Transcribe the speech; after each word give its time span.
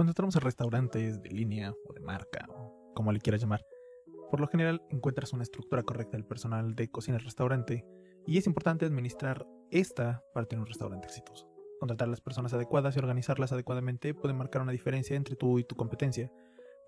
Cuando 0.00 0.12
entramos 0.12 0.34
a 0.36 0.40
restaurantes 0.40 1.20
de 1.20 1.28
línea 1.28 1.74
o 1.86 1.92
de 1.92 2.00
marca, 2.00 2.46
o 2.48 2.94
como 2.94 3.12
le 3.12 3.20
quieras 3.20 3.42
llamar, 3.42 3.66
por 4.30 4.40
lo 4.40 4.46
general 4.46 4.80
encuentras 4.88 5.34
una 5.34 5.42
estructura 5.42 5.82
correcta 5.82 6.16
del 6.16 6.24
personal 6.24 6.74
de 6.74 6.90
cocina 6.90 7.18
del 7.18 7.26
restaurante 7.26 7.84
y 8.26 8.38
es 8.38 8.46
importante 8.46 8.86
administrar 8.86 9.46
esta 9.70 10.24
para 10.32 10.46
tener 10.46 10.62
un 10.62 10.68
restaurante 10.68 11.06
exitoso. 11.06 11.46
Contratar 11.80 12.08
a 12.08 12.12
las 12.12 12.22
personas 12.22 12.54
adecuadas 12.54 12.96
y 12.96 12.98
organizarlas 12.98 13.52
adecuadamente 13.52 14.14
puede 14.14 14.32
marcar 14.32 14.62
una 14.62 14.72
diferencia 14.72 15.16
entre 15.16 15.36
tú 15.36 15.58
y 15.58 15.64
tu 15.64 15.76
competencia, 15.76 16.32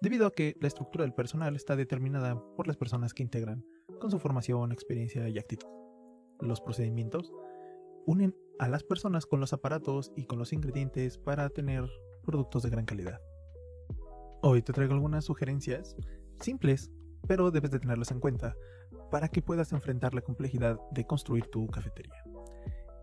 debido 0.01 0.27
a 0.27 0.33
que 0.33 0.57
la 0.59 0.69
estructura 0.69 1.05
del 1.05 1.13
personal 1.13 1.55
está 1.55 1.77
determinada 1.77 2.43
por 2.57 2.67
las 2.67 2.79
personas 2.79 3.13
que 3.13 3.23
integran, 3.23 3.63
con 4.01 4.11
su 4.11 4.21
formación, 4.21 4.73
experiencia 4.73 5.29
y 5.29 5.39
actitud. 5.39 5.69
Los 6.41 6.63
procedimientos 6.63 7.31
unen 8.07 8.35
a 8.59 8.69
las 8.69 8.85
personas 8.85 9.27
con 9.27 9.39
los 9.39 9.53
aparatos 9.53 10.13
y 10.17 10.25
con 10.25 10.39
los 10.39 10.55
ingredientes 10.55 11.19
para 11.19 11.51
tener 11.51 11.91
productos 12.23 12.63
de 12.63 12.71
gran 12.71 12.85
calidad. 12.85 13.21
Hoy 14.43 14.63
te 14.63 14.73
traigo 14.73 14.95
algunas 14.95 15.25
sugerencias 15.25 15.97
simples, 16.41 16.91
pero 17.27 17.51
debes 17.51 17.71
de 17.71 17.81
tenerlas 17.81 18.11
en 18.11 18.21
cuenta 18.21 18.57
para 19.11 19.29
que 19.29 19.43
puedas 19.43 19.73
enfrentar 19.73 20.15
la 20.15 20.23
complejidad 20.23 20.79
de 20.91 21.07
construir 21.07 21.47
tu 21.47 21.67
cafetería. 21.69 22.25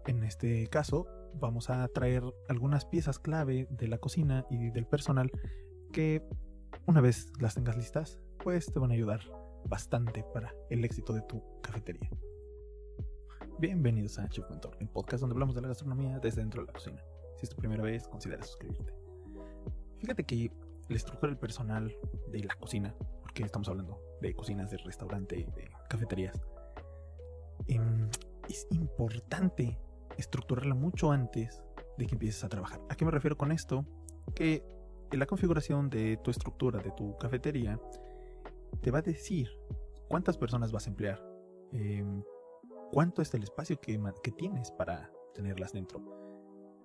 En 0.07 0.23
este 0.23 0.67
caso, 0.67 1.07
vamos 1.35 1.69
a 1.69 1.87
traer 1.89 2.23
algunas 2.47 2.85
piezas 2.85 3.19
clave 3.19 3.67
de 3.69 3.87
la 3.87 3.99
cocina 3.99 4.45
y 4.49 4.71
del 4.71 4.87
personal 4.87 5.31
que 5.91 6.23
una 6.85 7.01
vez 7.01 7.31
las 7.39 7.55
tengas 7.55 7.77
listas, 7.77 8.19
pues 8.43 8.71
te 8.71 8.79
van 8.79 8.91
a 8.91 8.95
ayudar 8.95 9.21
bastante 9.65 10.25
para 10.33 10.53
el 10.69 10.83
éxito 10.83 11.13
de 11.13 11.21
tu 11.21 11.43
cafetería. 11.61 12.09
Bienvenidos 13.59 14.17
a 14.19 14.27
Chef 14.29 14.49
Mentor, 14.49 14.77
el 14.79 14.89
podcast 14.89 15.21
donde 15.21 15.33
hablamos 15.33 15.55
de 15.55 15.61
la 15.61 15.67
gastronomía 15.67 16.19
desde 16.19 16.41
dentro 16.41 16.61
de 16.61 16.67
la 16.67 16.73
cocina. 16.73 17.01
Si 17.37 17.45
es 17.45 17.49
tu 17.49 17.57
primera 17.57 17.83
vez, 17.83 18.07
considera 18.07 18.43
suscribirte. 18.43 18.98
Fíjate 19.99 20.23
que 20.23 20.51
la 20.87 20.95
estructura 20.95 21.29
del 21.29 21.37
personal 21.37 21.93
de 22.31 22.43
la 22.43 22.55
cocina, 22.55 22.95
porque 23.21 23.43
estamos 23.43 23.67
hablando 23.67 24.01
de 24.21 24.33
cocinas 24.33 24.71
de 24.71 24.77
restaurante, 24.77 25.35
de 25.55 25.69
cafeterías, 25.89 26.39
em, 27.67 28.09
es 28.47 28.67
importante 28.71 29.77
estructurarla 30.17 30.73
mucho 30.73 31.11
antes 31.11 31.63
de 31.97 32.07
que 32.07 32.15
empieces 32.15 32.43
a 32.43 32.49
trabajar. 32.49 32.81
¿A 32.89 32.95
qué 32.95 33.05
me 33.05 33.11
refiero 33.11 33.37
con 33.37 33.51
esto? 33.51 33.85
Que 34.33 34.63
la 35.11 35.25
configuración 35.25 35.89
de 35.89 36.17
tu 36.17 36.31
estructura, 36.31 36.79
de 36.81 36.91
tu 36.91 37.17
cafetería, 37.17 37.79
te 38.81 38.91
va 38.91 38.99
a 38.99 39.01
decir 39.01 39.49
cuántas 40.07 40.37
personas 40.37 40.71
vas 40.71 40.87
a 40.87 40.89
emplear, 40.89 41.21
em, 41.73 42.23
cuánto 42.91 43.21
es 43.21 43.33
el 43.33 43.43
espacio 43.43 43.79
que, 43.79 43.99
que 44.23 44.31
tienes 44.31 44.71
para 44.71 45.11
tenerlas 45.33 45.73
dentro. 45.73 46.28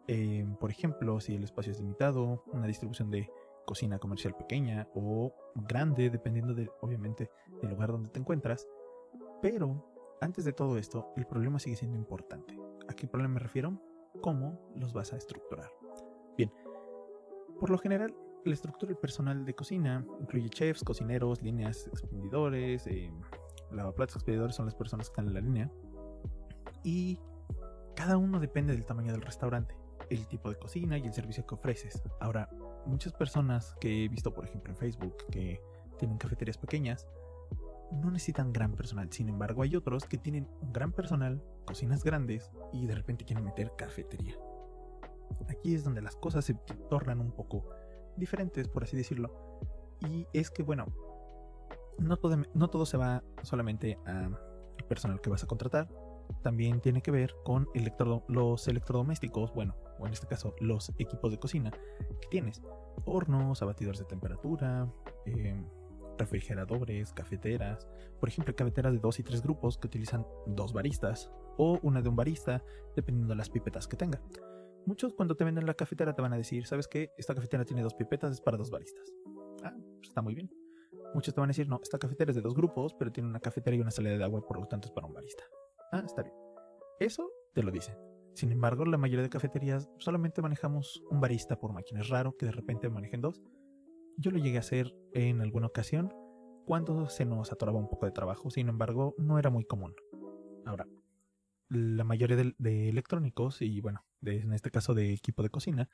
Em, 0.06 0.56
por 0.56 0.70
ejemplo, 0.70 1.20
si 1.20 1.34
el 1.34 1.44
espacio 1.44 1.72
es 1.72 1.80
limitado, 1.80 2.44
una 2.52 2.66
distribución 2.66 3.10
de 3.10 3.30
cocina 3.64 3.98
comercial 3.98 4.34
pequeña 4.36 4.88
o 4.94 5.34
grande, 5.54 6.10
dependiendo 6.10 6.54
de, 6.54 6.70
obviamente, 6.80 7.30
del 7.60 7.70
lugar 7.70 7.90
donde 7.92 8.10
te 8.10 8.20
encuentras. 8.20 8.66
Pero, 9.40 9.84
antes 10.20 10.44
de 10.44 10.52
todo 10.52 10.76
esto, 10.76 11.12
el 11.16 11.26
problema 11.26 11.58
sigue 11.58 11.76
siendo 11.76 11.96
importante. 11.96 12.58
¿A 12.88 12.94
qué 12.94 13.06
problema 13.06 13.34
me 13.34 13.40
refiero? 13.40 13.80
¿Cómo 14.20 14.60
los 14.76 14.92
vas 14.92 15.12
a 15.12 15.16
estructurar? 15.16 15.70
Bien, 16.36 16.52
por 17.58 17.70
lo 17.70 17.78
general, 17.78 18.14
la 18.44 18.54
estructura 18.54 18.90
del 18.90 18.98
personal 18.98 19.44
de 19.44 19.54
cocina 19.54 20.04
incluye 20.20 20.48
chefs, 20.50 20.84
cocineros, 20.84 21.40
líneas 21.42 21.86
expendidores, 21.86 22.86
eh, 22.86 23.10
lavaplatos 23.70 24.16
expedidores 24.16 24.54
son 24.54 24.66
las 24.66 24.74
personas 24.74 25.08
que 25.08 25.12
están 25.12 25.28
en 25.28 25.34
la 25.34 25.40
línea. 25.40 25.70
Y 26.82 27.18
cada 27.94 28.18
uno 28.18 28.40
depende 28.40 28.74
del 28.74 28.84
tamaño 28.84 29.12
del 29.12 29.22
restaurante, 29.22 29.74
el 30.10 30.26
tipo 30.26 30.50
de 30.50 30.58
cocina 30.58 30.98
y 30.98 31.02
el 31.02 31.12
servicio 31.12 31.46
que 31.46 31.54
ofreces. 31.54 32.02
Ahora, 32.20 32.48
muchas 32.86 33.12
personas 33.12 33.74
que 33.80 34.04
he 34.04 34.08
visto, 34.08 34.32
por 34.32 34.44
ejemplo, 34.44 34.72
en 34.72 34.76
Facebook, 34.76 35.16
que 35.30 35.60
tienen 35.98 36.18
cafeterías 36.18 36.58
pequeñas, 36.58 37.06
no 37.92 38.10
necesitan 38.10 38.52
gran 38.52 38.74
personal. 38.74 39.12
Sin 39.12 39.28
embargo, 39.28 39.62
hay 39.62 39.76
otros 39.76 40.04
que 40.04 40.18
tienen 40.18 40.48
un 40.60 40.72
gran 40.72 40.92
personal, 40.92 41.42
cocinas 41.64 42.02
grandes 42.04 42.50
y 42.72 42.86
de 42.86 42.94
repente 42.94 43.24
quieren 43.24 43.44
meter 43.44 43.72
cafetería. 43.76 44.36
Aquí 45.48 45.74
es 45.74 45.84
donde 45.84 46.02
las 46.02 46.16
cosas 46.16 46.44
se 46.44 46.54
tornan 46.88 47.20
un 47.20 47.32
poco 47.32 47.68
diferentes, 48.16 48.68
por 48.68 48.84
así 48.84 48.96
decirlo. 48.96 49.32
Y 50.00 50.26
es 50.32 50.50
que, 50.50 50.62
bueno, 50.62 50.86
no 51.98 52.16
todo, 52.16 52.36
no 52.54 52.68
todo 52.68 52.86
se 52.86 52.96
va 52.96 53.22
solamente 53.42 53.98
al 54.06 54.36
personal 54.88 55.20
que 55.20 55.30
vas 55.30 55.44
a 55.44 55.46
contratar. 55.46 55.88
También 56.42 56.80
tiene 56.80 57.02
que 57.02 57.10
ver 57.10 57.34
con 57.44 57.68
los 58.28 58.68
electrodomésticos, 58.68 59.52
bueno, 59.54 59.76
o 59.98 60.06
en 60.06 60.12
este 60.12 60.26
caso 60.26 60.54
los 60.60 60.88
equipos 60.88 61.30
de 61.30 61.38
cocina 61.38 61.70
que 62.20 62.28
tienes. 62.28 62.62
Hornos, 63.04 63.62
abatidores 63.62 64.00
de 64.00 64.06
temperatura, 64.06 64.88
em, 65.26 65.66
refrigeradores, 66.18 67.12
cafeteras. 67.12 67.88
Por 68.20 68.28
ejemplo, 68.28 68.54
cafeteras 68.54 68.92
de 68.92 68.98
dos 68.98 69.18
y 69.18 69.22
tres 69.22 69.42
grupos 69.42 69.78
que 69.78 69.86
utilizan 69.86 70.26
dos 70.46 70.72
baristas 70.72 71.30
o 71.56 71.78
una 71.82 72.02
de 72.02 72.08
un 72.08 72.16
barista, 72.16 72.62
dependiendo 72.96 73.32
de 73.32 73.36
las 73.36 73.50
pipetas 73.50 73.86
que 73.86 73.96
tenga. 73.96 74.20
Muchos 74.86 75.14
cuando 75.14 75.34
te 75.34 75.44
venden 75.44 75.66
la 75.66 75.74
cafetera 75.74 76.14
te 76.14 76.22
van 76.22 76.32
a 76.32 76.36
decir, 76.36 76.66
¿sabes 76.66 76.88
qué? 76.88 77.10
Esta 77.16 77.34
cafetera 77.34 77.64
tiene 77.64 77.82
dos 77.82 77.94
pipetas, 77.94 78.32
es 78.32 78.40
para 78.40 78.56
dos 78.56 78.70
baristas. 78.70 79.12
Ah, 79.62 79.74
pues 79.74 80.08
está 80.08 80.20
muy 80.20 80.34
bien. 80.34 80.50
Muchos 81.14 81.32
te 81.32 81.40
van 81.40 81.48
a 81.48 81.52
decir, 81.52 81.68
no, 81.68 81.80
esta 81.82 81.98
cafetera 81.98 82.30
es 82.32 82.36
de 82.36 82.42
dos 82.42 82.54
grupos, 82.54 82.94
pero 82.94 83.10
tiene 83.10 83.28
una 83.28 83.40
cafetera 83.40 83.76
y 83.76 83.80
una 83.80 83.90
salida 83.90 84.18
de 84.18 84.24
agua, 84.24 84.46
por 84.46 84.58
lo 84.58 84.66
tanto 84.66 84.88
es 84.88 84.92
para 84.92 85.06
un 85.06 85.14
barista. 85.14 85.44
Ah, 85.92 86.02
está 86.04 86.22
bien. 86.22 86.34
Eso 86.98 87.30
te 87.54 87.62
lo 87.62 87.70
dicen. 87.70 87.96
Sin 88.34 88.50
embargo, 88.50 88.84
la 88.84 88.98
mayoría 88.98 89.22
de 89.22 89.30
cafeterías 89.30 89.88
solamente 89.98 90.42
manejamos 90.42 91.02
un 91.08 91.20
barista 91.20 91.58
por 91.58 91.72
máquina. 91.72 92.00
Es 92.00 92.08
raro 92.08 92.36
que 92.36 92.46
de 92.46 92.52
repente 92.52 92.90
manejen 92.90 93.20
dos. 93.20 93.40
Yo 94.16 94.32
lo 94.32 94.38
llegué 94.38 94.56
a 94.56 94.60
hacer 94.60 94.92
en 95.12 95.40
alguna 95.40 95.68
ocasión 95.68 96.12
cuando 96.66 97.08
se 97.08 97.24
nos 97.24 97.52
atoraba 97.52 97.78
un 97.78 97.88
poco 97.88 98.06
de 98.06 98.12
trabajo. 98.12 98.50
Sin 98.50 98.68
embargo, 98.68 99.14
no 99.18 99.38
era 99.38 99.50
muy 99.50 99.64
común. 99.64 99.94
Ahora, 100.66 100.86
la 101.68 102.02
mayoría 102.02 102.36
de, 102.36 102.88
electrónicos 102.88 103.62
y 103.62 103.80
bueno, 103.80 104.04
en 104.24 104.52
este 104.52 104.70
caso 104.70 104.94
de 104.94 105.12
equipo 105.12 105.44
de 105.44 105.50
cocina, 105.50 105.88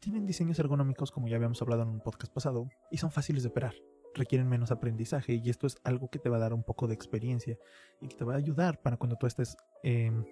tienen 0.00 0.26
diseños 0.26 0.58
ergonómicos 0.58 1.12
como 1.12 1.28
ya 1.28 1.36
habíamos 1.36 1.62
hablado 1.62 1.82
en 1.82 1.88
un 1.88 2.00
podcast 2.00 2.32
pasado 2.32 2.68
y 2.90 2.98
son 2.98 3.12
fáciles 3.12 3.44
de 3.44 3.50
operar. 3.50 3.74
Requieren 4.14 4.48
menos 4.48 4.72
aprendizaje 4.72 5.34
y 5.34 5.48
esto 5.48 5.68
es 5.68 5.76
algo 5.84 6.10
que 6.10 6.18
te 6.18 6.28
va 6.28 6.36
a 6.38 6.40
dar 6.40 6.54
un 6.54 6.64
poco 6.64 6.88
de 6.88 6.94
experiencia 6.94 7.56
y 8.00 8.08
que 8.08 8.16
te 8.16 8.24
va 8.24 8.34
a 8.34 8.38
ayudar 8.38 8.82
para 8.82 8.96
cuando 8.96 9.16
tú 9.16 9.26
estés 9.26 9.56
em, 9.84 10.24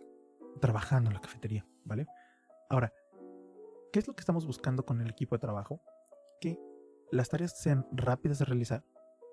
trabajando 0.61 1.11
en 1.11 1.15
la 1.15 1.21
cafetería, 1.21 1.66
¿vale? 1.84 2.06
Ahora, 2.69 2.93
¿qué 3.93 3.99
es 3.99 4.09
lo 4.09 4.15
que 4.15 4.21
estamos 4.21 4.47
buscando 4.47 4.84
con 4.84 5.00
el 5.00 5.11
equipo 5.11 5.34
de 5.37 5.41
trabajo? 5.41 5.83
Que 6.41 6.59
las 7.11 7.28
tareas 7.28 7.59
sean 7.61 7.87
rápidas 7.93 8.38
de 8.38 8.44
realizar, 8.44 8.84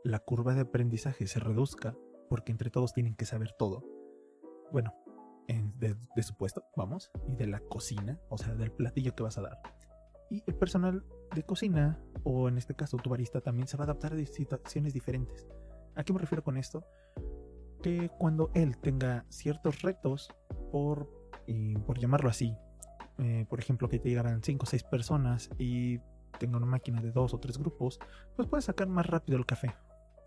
la 0.03 0.19
curva 0.19 0.53
de 0.53 0.61
aprendizaje 0.61 1.27
se 1.27 1.39
reduzca 1.39 1.95
porque 2.29 2.51
entre 2.51 2.69
todos 2.69 2.93
tienen 2.93 3.15
que 3.15 3.25
saber 3.25 3.53
todo. 3.57 3.83
Bueno, 4.71 4.93
de, 5.79 6.23
su 6.23 6.35
puesto, 6.35 6.65
vamos, 6.75 7.11
y 7.27 7.35
de 7.35 7.47
la 7.47 7.59
cocina, 7.59 8.19
o 8.29 8.37
sea, 8.37 8.55
del 8.55 8.71
platillo 8.71 9.15
que 9.15 9.23
vas 9.23 9.37
a 9.37 9.41
dar. 9.41 9.59
Y 10.29 10.43
el 10.45 10.55
personal 10.55 11.05
de 11.33 11.43
cocina, 11.43 11.99
o 12.23 12.49
en 12.49 12.57
este 12.57 12.75
caso 12.75 12.97
tu 12.97 13.09
barista, 13.09 13.41
también 13.41 13.67
se 13.67 13.77
va 13.77 13.83
a 13.83 13.85
adaptar 13.85 14.13
a 14.13 14.25
situaciones 14.25 14.93
diferentes. 14.93 15.47
¿A 15.95 16.03
qué 16.03 16.13
me 16.13 16.19
refiero 16.19 16.43
con 16.43 16.57
esto? 16.57 16.83
Que 17.81 18.09
cuando 18.17 18.51
él 18.53 18.77
tenga 18.77 19.25
ciertos 19.29 19.81
retos, 19.81 20.29
por, 20.77 21.09
por 21.85 21.99
llamarlo 21.99 22.29
así, 22.29 22.55
eh, 23.17 23.45
por 23.49 23.59
ejemplo, 23.59 23.89
que 23.89 23.99
te 23.99 24.09
llegaran 24.09 24.43
5 24.43 24.63
o 24.63 24.67
6 24.67 24.83
personas 24.83 25.49
y 25.57 25.99
tenga 26.39 26.57
una 26.57 26.67
máquina 26.67 27.01
de 27.01 27.11
dos 27.11 27.33
o 27.33 27.39
tres 27.39 27.57
grupos, 27.57 27.99
pues 28.35 28.47
puedes 28.47 28.65
sacar 28.65 28.87
más 28.87 29.07
rápido 29.07 29.37
el 29.37 29.45
café 29.45 29.73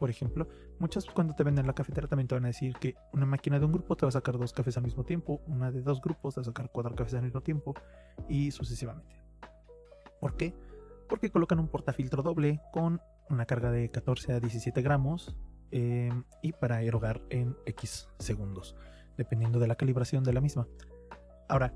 por 0.00 0.08
ejemplo, 0.08 0.48
muchas 0.78 1.04
cuando 1.04 1.34
te 1.34 1.44
venden 1.44 1.66
la 1.66 1.74
cafetera 1.74 2.08
también 2.08 2.26
te 2.26 2.34
van 2.34 2.44
a 2.44 2.48
decir 2.48 2.74
que 2.80 2.96
una 3.12 3.26
máquina 3.26 3.58
de 3.58 3.66
un 3.66 3.72
grupo 3.72 3.96
te 3.96 4.06
va 4.06 4.08
a 4.08 4.12
sacar 4.12 4.38
dos 4.38 4.54
cafés 4.54 4.78
al 4.78 4.82
mismo 4.82 5.04
tiempo, 5.04 5.42
una 5.46 5.70
de 5.70 5.82
dos 5.82 6.00
grupos 6.00 6.34
te 6.34 6.40
va 6.40 6.42
a 6.42 6.46
sacar 6.46 6.70
cuatro 6.72 6.94
cafés 6.96 7.14
al 7.14 7.22
mismo 7.22 7.42
tiempo 7.42 7.74
y 8.26 8.50
sucesivamente. 8.50 9.14
¿Por 10.18 10.38
qué? 10.38 10.54
Porque 11.06 11.30
colocan 11.30 11.58
un 11.58 11.68
portafiltro 11.68 12.22
doble 12.22 12.62
con 12.72 13.02
una 13.28 13.44
carga 13.44 13.70
de 13.70 13.90
14 13.90 14.32
a 14.32 14.40
17 14.40 14.80
gramos 14.80 15.36
em, 15.70 16.24
y 16.42 16.52
para 16.52 16.80
erogar 16.80 17.20
en 17.28 17.54
X 17.66 18.08
segundos, 18.18 18.74
dependiendo 19.20 19.58
de 19.58 19.68
la 19.68 19.74
calibración 19.74 20.24
de 20.24 20.32
la 20.32 20.40
misma. 20.40 20.66
Ahora, 21.46 21.74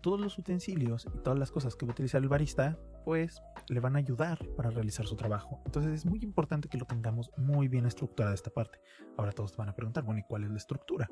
todos 0.00 0.18
los 0.18 0.38
utensilios 0.38 1.06
y 1.14 1.18
todas 1.18 1.38
las 1.38 1.50
cosas 1.50 1.76
que 1.76 1.84
va 1.84 1.90
a 1.90 1.94
utilizar 1.94 2.22
el 2.22 2.28
barista, 2.28 2.78
pues 3.04 3.42
le 3.68 3.80
van 3.80 3.96
a 3.96 3.98
ayudar 3.98 4.38
para 4.56 4.70
realizar 4.70 5.06
su 5.06 5.14
trabajo. 5.14 5.60
Entonces 5.66 5.92
es 5.92 6.06
muy 6.06 6.20
importante 6.22 6.70
que 6.70 6.78
lo 6.78 6.86
tengamos 6.86 7.30
muy 7.36 7.68
bien 7.68 7.84
estructurada 7.84 8.34
esta 8.34 8.50
parte. 8.50 8.78
Ahora 9.18 9.32
todos 9.32 9.54
van 9.58 9.68
a 9.68 9.74
preguntar, 9.74 10.04
bueno, 10.04 10.20
¿y 10.20 10.24
cuál 10.24 10.44
es 10.44 10.50
la 10.50 10.56
estructura? 10.56 11.10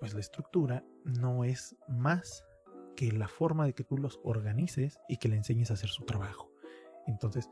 Pues 0.00 0.14
la 0.14 0.20
estructura 0.20 0.84
no 1.04 1.44
es 1.44 1.76
más 1.86 2.44
que 2.96 3.12
la 3.12 3.28
forma 3.28 3.66
de 3.66 3.74
que 3.74 3.84
tú 3.84 3.98
los 3.98 4.18
organices 4.24 4.98
y 5.06 5.18
que 5.18 5.28
le 5.28 5.36
enseñes 5.36 5.70
a 5.70 5.74
hacer 5.74 5.90
su 5.90 6.04
trabajo. 6.04 6.50
Entonces, 7.06 7.50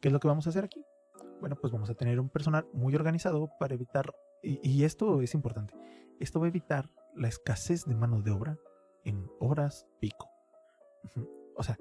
¿qué 0.00 0.08
es 0.08 0.12
lo 0.12 0.20
que 0.20 0.28
vamos 0.28 0.46
a 0.46 0.50
hacer 0.50 0.64
aquí? 0.64 0.84
Bueno, 1.40 1.56
pues 1.56 1.72
vamos 1.72 1.88
a 1.88 1.94
tener 1.94 2.20
un 2.20 2.28
personal 2.28 2.66
muy 2.74 2.94
organizado 2.94 3.50
para 3.58 3.74
evitar, 3.74 4.12
y, 4.42 4.84
esto 4.84 5.20
es 5.20 5.34
importante, 5.34 5.74
esto 6.20 6.40
va 6.40 6.46
a 6.46 6.48
evitar 6.48 6.90
la 7.14 7.28
escasez 7.28 7.84
de 7.84 7.94
mano 7.94 8.22
de 8.22 8.30
obra 8.30 8.58
en 9.04 9.28
horas 9.40 9.86
pico. 10.00 10.28
O 11.56 11.62
sea, 11.62 11.76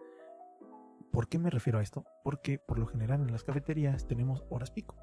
¿Por 1.17 1.29
qué 1.29 1.39
me 1.39 1.49
refiero 1.49 1.79
a 1.79 1.81
esto? 1.81 2.05
Porque 2.23 2.59
por 2.59 2.77
lo 2.77 2.85
general 2.85 3.21
en 3.21 3.31
las 3.31 3.43
cafeterías 3.43 4.05
tenemos 4.05 4.43
horas 4.51 4.69
pico. 4.69 4.95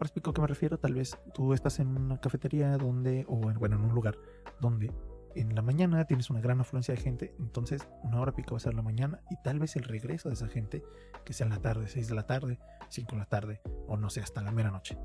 Horas 0.00 0.10
pico 0.10 0.30
a 0.30 0.32
qué 0.32 0.40
me 0.40 0.46
refiero, 0.46 0.78
tal 0.78 0.94
vez 0.94 1.18
tú 1.34 1.52
estás 1.52 1.80
en 1.80 1.88
una 1.88 2.18
cafetería 2.18 2.78
donde, 2.78 3.26
o 3.28 3.36
bueno, 3.36 3.76
en 3.76 3.84
un 3.84 3.94
lugar 3.94 4.16
donde 4.60 4.90
en 5.34 5.54
la 5.54 5.60
mañana 5.60 6.06
tienes 6.06 6.30
una 6.30 6.40
gran 6.40 6.62
afluencia 6.62 6.94
de 6.94 7.00
gente, 7.02 7.34
entonces 7.38 7.86
una 8.02 8.22
hora 8.22 8.32
pico 8.32 8.52
va 8.52 8.56
a 8.56 8.60
ser 8.60 8.72
la 8.72 8.80
mañana 8.80 9.20
y 9.30 9.36
tal 9.42 9.58
vez 9.58 9.76
el 9.76 9.84
regreso 9.84 10.30
de 10.30 10.34
esa 10.34 10.48
gente 10.48 10.82
que 11.26 11.34
sea 11.34 11.44
en 11.44 11.52
la 11.52 11.60
tarde, 11.60 11.88
6 11.88 12.08
de 12.08 12.14
la 12.14 12.26
tarde, 12.26 12.58
5 12.88 13.12
de 13.12 13.18
la 13.18 13.26
tarde 13.26 13.60
o 13.86 13.98
no 13.98 14.08
sé, 14.08 14.22
hasta 14.22 14.40
la 14.40 14.50
mera 14.50 14.70
noche. 14.70 14.96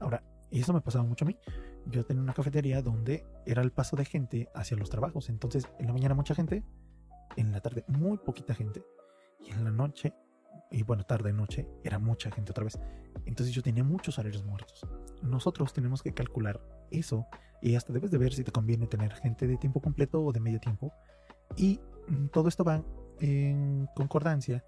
Ahora, 0.00 0.24
y 0.52 0.60
eso 0.60 0.72
me 0.72 0.82
pasaba 0.82 1.04
mucho 1.04 1.24
a 1.24 1.28
mí. 1.28 1.38
Yo 1.86 2.04
tenía 2.04 2.22
una 2.22 2.34
cafetería 2.34 2.82
donde 2.82 3.26
era 3.46 3.62
el 3.62 3.72
paso 3.72 3.96
de 3.96 4.04
gente 4.04 4.48
hacia 4.54 4.76
los 4.76 4.90
trabajos, 4.90 5.30
entonces 5.30 5.66
en 5.78 5.86
la 5.86 5.92
mañana 5.94 6.14
mucha 6.14 6.34
gente, 6.34 6.62
en 7.36 7.50
la 7.50 7.60
tarde 7.60 7.84
muy 7.88 8.18
poquita 8.18 8.54
gente 8.54 8.84
y 9.40 9.50
en 9.50 9.64
la 9.64 9.70
noche 9.70 10.12
y 10.70 10.82
bueno, 10.82 11.04
tarde 11.04 11.32
noche 11.32 11.66
era 11.82 11.98
mucha 11.98 12.30
gente 12.30 12.52
otra 12.52 12.64
vez. 12.64 12.78
Entonces 13.24 13.54
yo 13.54 13.62
tenía 13.62 13.82
muchos 13.82 14.16
salarios 14.16 14.44
muertos. 14.44 14.86
Nosotros 15.22 15.72
tenemos 15.72 16.02
que 16.02 16.12
calcular 16.12 16.60
eso 16.90 17.26
y 17.62 17.74
hasta 17.74 17.92
debes 17.92 18.10
de 18.10 18.18
ver 18.18 18.34
si 18.34 18.44
te 18.44 18.52
conviene 18.52 18.86
tener 18.86 19.12
gente 19.14 19.46
de 19.46 19.56
tiempo 19.56 19.80
completo 19.80 20.22
o 20.22 20.32
de 20.32 20.40
medio 20.40 20.60
tiempo. 20.60 20.92
Y 21.56 21.80
mm, 22.08 22.26
todo 22.28 22.48
esto 22.48 22.62
va 22.62 22.82
en 23.20 23.88
concordancia 23.94 24.64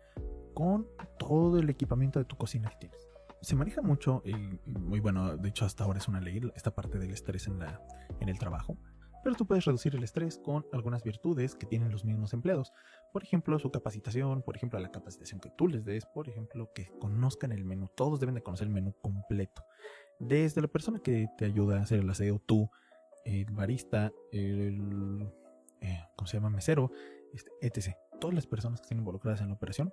con 0.54 0.87
todo 1.19 1.58
el 1.58 1.69
equipamiento 1.69 2.19
de 2.19 2.25
tu 2.25 2.37
cocina 2.37 2.70
que 2.70 2.76
tienes. 2.76 3.13
Se 3.44 3.56
maneja 3.56 3.82
mucho, 3.82 4.23
y 4.25 4.32
muy 4.70 5.00
bueno, 5.00 5.37
de 5.37 5.50
hecho 5.50 5.67
hasta 5.67 5.85
ahora 5.85 5.99
es 5.99 6.08
una 6.08 6.19
ley, 6.19 6.41
esta 6.56 6.75
parte 6.75 6.99
del 6.99 7.11
estrés 7.11 7.46
en, 7.46 7.58
la, 7.58 7.79
en 8.20 8.31
el 8.31 8.38
trabajo. 8.38 8.79
Pero 9.23 9.37
tú 9.37 9.46
puedes 9.46 9.67
reducir 9.67 9.94
el 9.94 10.02
estrés 10.02 10.38
con 10.38 10.64
algunas 10.73 11.02
virtudes 11.02 11.55
que 11.55 11.67
tienen 11.67 11.93
los 11.93 12.06
mismos 12.06 12.32
empleados. 12.32 12.73
Por 13.12 13.23
ejemplo, 13.23 13.58
su 13.58 13.70
capacitación, 13.70 14.41
por 14.43 14.56
ejemplo, 14.56 14.79
la 14.79 14.91
capacitación 14.91 15.41
que 15.41 15.50
tú 15.50 15.69
les 15.69 15.85
des, 15.85 16.06
por 16.06 16.26
ejemplo, 16.26 16.70
que 16.75 16.91
conozcan 16.99 17.52
el 17.52 17.67
menú. 17.67 17.91
Todos 17.94 18.19
deben 18.19 18.35
de 18.35 18.43
conocer 18.43 18.67
el 18.67 18.73
menú 18.73 18.94
completo. 19.02 19.64
Desde 20.19 20.62
la 20.62 20.69
persona 20.69 21.00
que 21.00 21.29
te 21.37 21.44
ayuda 21.44 21.79
a 21.79 21.82
hacer 21.82 22.00
el 22.00 22.08
aseo, 22.08 22.38
tú, 22.38 22.70
el 23.26 23.50
barista, 23.50 24.11
el, 24.32 25.29
eh, 25.82 26.00
¿cómo 26.17 26.26
se 26.26 26.38
llama? 26.38 26.49
Mesero, 26.49 26.90
este, 27.35 27.50
etc. 27.61 27.94
Todas 28.20 28.35
las 28.35 28.47
personas 28.47 28.81
que 28.81 28.85
estén 28.85 28.99
involucradas 28.99 29.43
en 29.43 29.49
la 29.49 29.55
operación 29.55 29.93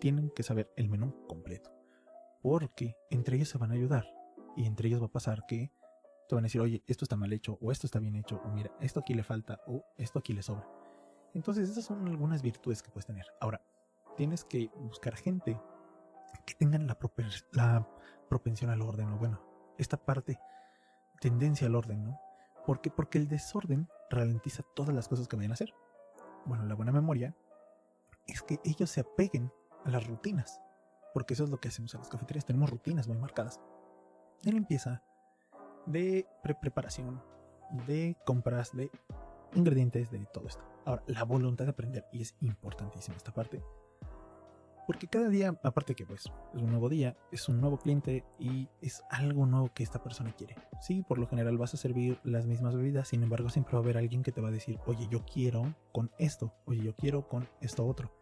tienen 0.00 0.30
que 0.30 0.42
saber 0.42 0.70
el 0.76 0.90
menú 0.90 1.14
completo. 1.26 1.79
Porque 2.42 2.96
entre 3.10 3.36
ellos 3.36 3.48
se 3.48 3.58
van 3.58 3.70
a 3.70 3.74
ayudar. 3.74 4.06
Y 4.56 4.66
entre 4.66 4.88
ellos 4.88 5.02
va 5.02 5.06
a 5.06 5.12
pasar 5.12 5.46
que 5.46 5.72
te 6.28 6.34
van 6.34 6.44
a 6.44 6.46
decir, 6.46 6.60
oye, 6.60 6.82
esto 6.86 7.04
está 7.04 7.16
mal 7.16 7.32
hecho, 7.32 7.58
o 7.60 7.72
esto 7.72 7.86
está 7.86 7.98
bien 7.98 8.14
hecho, 8.14 8.40
o 8.44 8.48
mira, 8.50 8.70
esto 8.80 9.00
aquí 9.00 9.14
le 9.14 9.24
falta, 9.24 9.60
o 9.66 9.84
esto 9.96 10.20
aquí 10.20 10.32
le 10.32 10.42
sobra. 10.42 10.68
Entonces, 11.34 11.68
esas 11.68 11.84
son 11.84 12.06
algunas 12.06 12.42
virtudes 12.42 12.82
que 12.82 12.90
puedes 12.90 13.06
tener. 13.06 13.26
Ahora, 13.40 13.60
tienes 14.16 14.44
que 14.44 14.70
buscar 14.76 15.16
gente 15.16 15.60
que 16.46 16.54
tengan 16.54 16.86
la, 16.86 16.96
la 17.52 17.88
propensión 18.28 18.70
al 18.70 18.82
orden, 18.82 19.08
o 19.08 19.18
bueno, 19.18 19.40
esta 19.76 19.96
parte, 19.96 20.38
tendencia 21.20 21.66
al 21.66 21.74
orden, 21.74 22.04
¿no? 22.04 22.20
¿Por 22.64 22.80
qué? 22.80 22.90
Porque 22.90 23.18
el 23.18 23.28
desorden 23.28 23.88
ralentiza 24.10 24.62
todas 24.74 24.94
las 24.94 25.08
cosas 25.08 25.26
que 25.26 25.36
vayan 25.36 25.52
a 25.52 25.54
hacer. 25.54 25.74
Bueno, 26.46 26.64
la 26.64 26.74
buena 26.74 26.92
memoria 26.92 27.34
es 28.26 28.42
que 28.42 28.60
ellos 28.64 28.90
se 28.90 29.00
apeguen 29.00 29.52
a 29.84 29.90
las 29.90 30.06
rutinas, 30.06 30.60
porque 31.12 31.34
eso 31.34 31.44
es 31.44 31.50
lo 31.50 31.58
que 31.58 31.68
hacemos 31.68 31.94
en 31.94 32.00
las 32.00 32.08
cafeterías, 32.08 32.44
tenemos 32.44 32.70
rutinas 32.70 33.08
muy 33.08 33.18
marcadas. 33.18 33.60
De 34.42 34.52
limpieza, 34.52 35.02
de 35.86 36.26
pre 36.42 36.54
preparación, 36.54 37.22
de 37.86 38.16
compras, 38.24 38.74
de 38.74 38.90
ingredientes, 39.54 40.10
de 40.10 40.26
todo 40.32 40.48
esto. 40.48 40.64
Ahora, 40.84 41.02
la 41.06 41.24
voluntad 41.24 41.64
de 41.66 41.72
aprender, 41.72 42.06
y 42.12 42.22
es 42.22 42.34
importantísima 42.40 43.16
esta 43.16 43.32
parte, 43.32 43.62
porque 44.86 45.06
cada 45.06 45.28
día, 45.28 45.54
aparte 45.62 45.94
que 45.94 46.04
pues 46.04 46.24
es 46.52 46.60
un 46.60 46.70
nuevo 46.70 46.88
día, 46.88 47.16
es 47.30 47.48
un 47.48 47.60
nuevo 47.60 47.78
cliente 47.78 48.24
y 48.40 48.68
es 48.80 49.04
algo 49.08 49.46
nuevo 49.46 49.72
que 49.72 49.84
esta 49.84 50.02
persona 50.02 50.32
quiere. 50.32 50.56
Sí, 50.80 51.04
por 51.06 51.18
lo 51.18 51.28
general 51.28 51.58
vas 51.58 51.74
a 51.74 51.76
servir 51.76 52.18
las 52.24 52.46
mismas 52.46 52.74
bebidas, 52.74 53.06
sin 53.06 53.22
embargo 53.22 53.50
siempre 53.50 53.74
va 53.74 53.78
a 53.78 53.82
haber 53.82 53.98
alguien 53.98 54.24
que 54.24 54.32
te 54.32 54.40
va 54.40 54.48
a 54.48 54.50
decir, 54.50 54.80
oye, 54.86 55.06
yo 55.08 55.24
quiero 55.24 55.76
con 55.92 56.10
esto, 56.18 56.52
oye, 56.64 56.82
yo 56.82 56.96
quiero 56.96 57.28
con 57.28 57.48
esto 57.60 57.86
otro. 57.86 58.19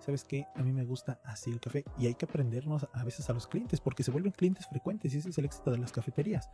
¿Sabes 0.00 0.24
qué? 0.24 0.46
A 0.56 0.62
mí 0.62 0.72
me 0.72 0.84
gusta 0.84 1.20
así 1.24 1.50
el 1.50 1.60
café 1.60 1.84
y 1.98 2.06
hay 2.06 2.14
que 2.14 2.24
aprendernos 2.24 2.88
a 2.90 3.04
veces 3.04 3.28
a 3.28 3.34
los 3.34 3.46
clientes 3.46 3.82
porque 3.82 4.02
se 4.02 4.10
vuelven 4.10 4.32
clientes 4.32 4.66
frecuentes 4.66 5.12
y 5.12 5.18
ese 5.18 5.28
es 5.28 5.36
el 5.36 5.44
éxito 5.44 5.70
de 5.70 5.78
las 5.78 5.92
cafeterías. 5.92 6.50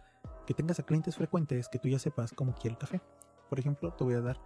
Que 0.46 0.52
tengas 0.52 0.81
a 0.81 0.82
clientes 0.82 1.14
frecuentes 1.14 1.69
que 1.69 1.78
tú 1.78 1.88
ya 1.88 2.00
sepas 2.00 2.32
cómo 2.32 2.54
quiere 2.54 2.72
el 2.72 2.78
café. 2.78 3.00
Por 3.48 3.60
ejemplo, 3.60 3.93
te 3.93 4.02
voy 4.02 4.14
a 4.14 4.20
dar 4.20 4.40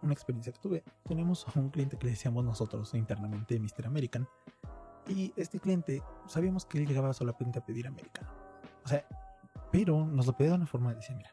una 0.00 0.12
experiencia 0.12 0.52
que 0.52 0.60
tuve. 0.60 0.84
Tenemos 1.08 1.44
a 1.48 1.58
un 1.58 1.70
cliente 1.70 1.98
que 1.98 2.04
le 2.04 2.12
decíamos 2.12 2.44
nosotros 2.44 2.94
internamente 2.94 3.58
Mr. 3.58 3.86
American. 3.86 4.28
Y 5.08 5.32
este 5.36 5.58
cliente, 5.58 6.02
sabíamos 6.28 6.66
que 6.66 6.78
él 6.78 6.86
llegaba 6.86 7.12
solamente 7.12 7.58
a 7.58 7.64
pedir 7.64 7.88
americano. 7.88 8.28
O 8.84 8.88
sea, 8.88 9.04
pero 9.72 10.06
nos 10.06 10.26
lo 10.26 10.36
pedía 10.36 10.50
de 10.50 10.58
una 10.58 10.66
forma 10.66 10.90
de 10.90 10.96
decir, 10.96 11.16
mira, 11.16 11.32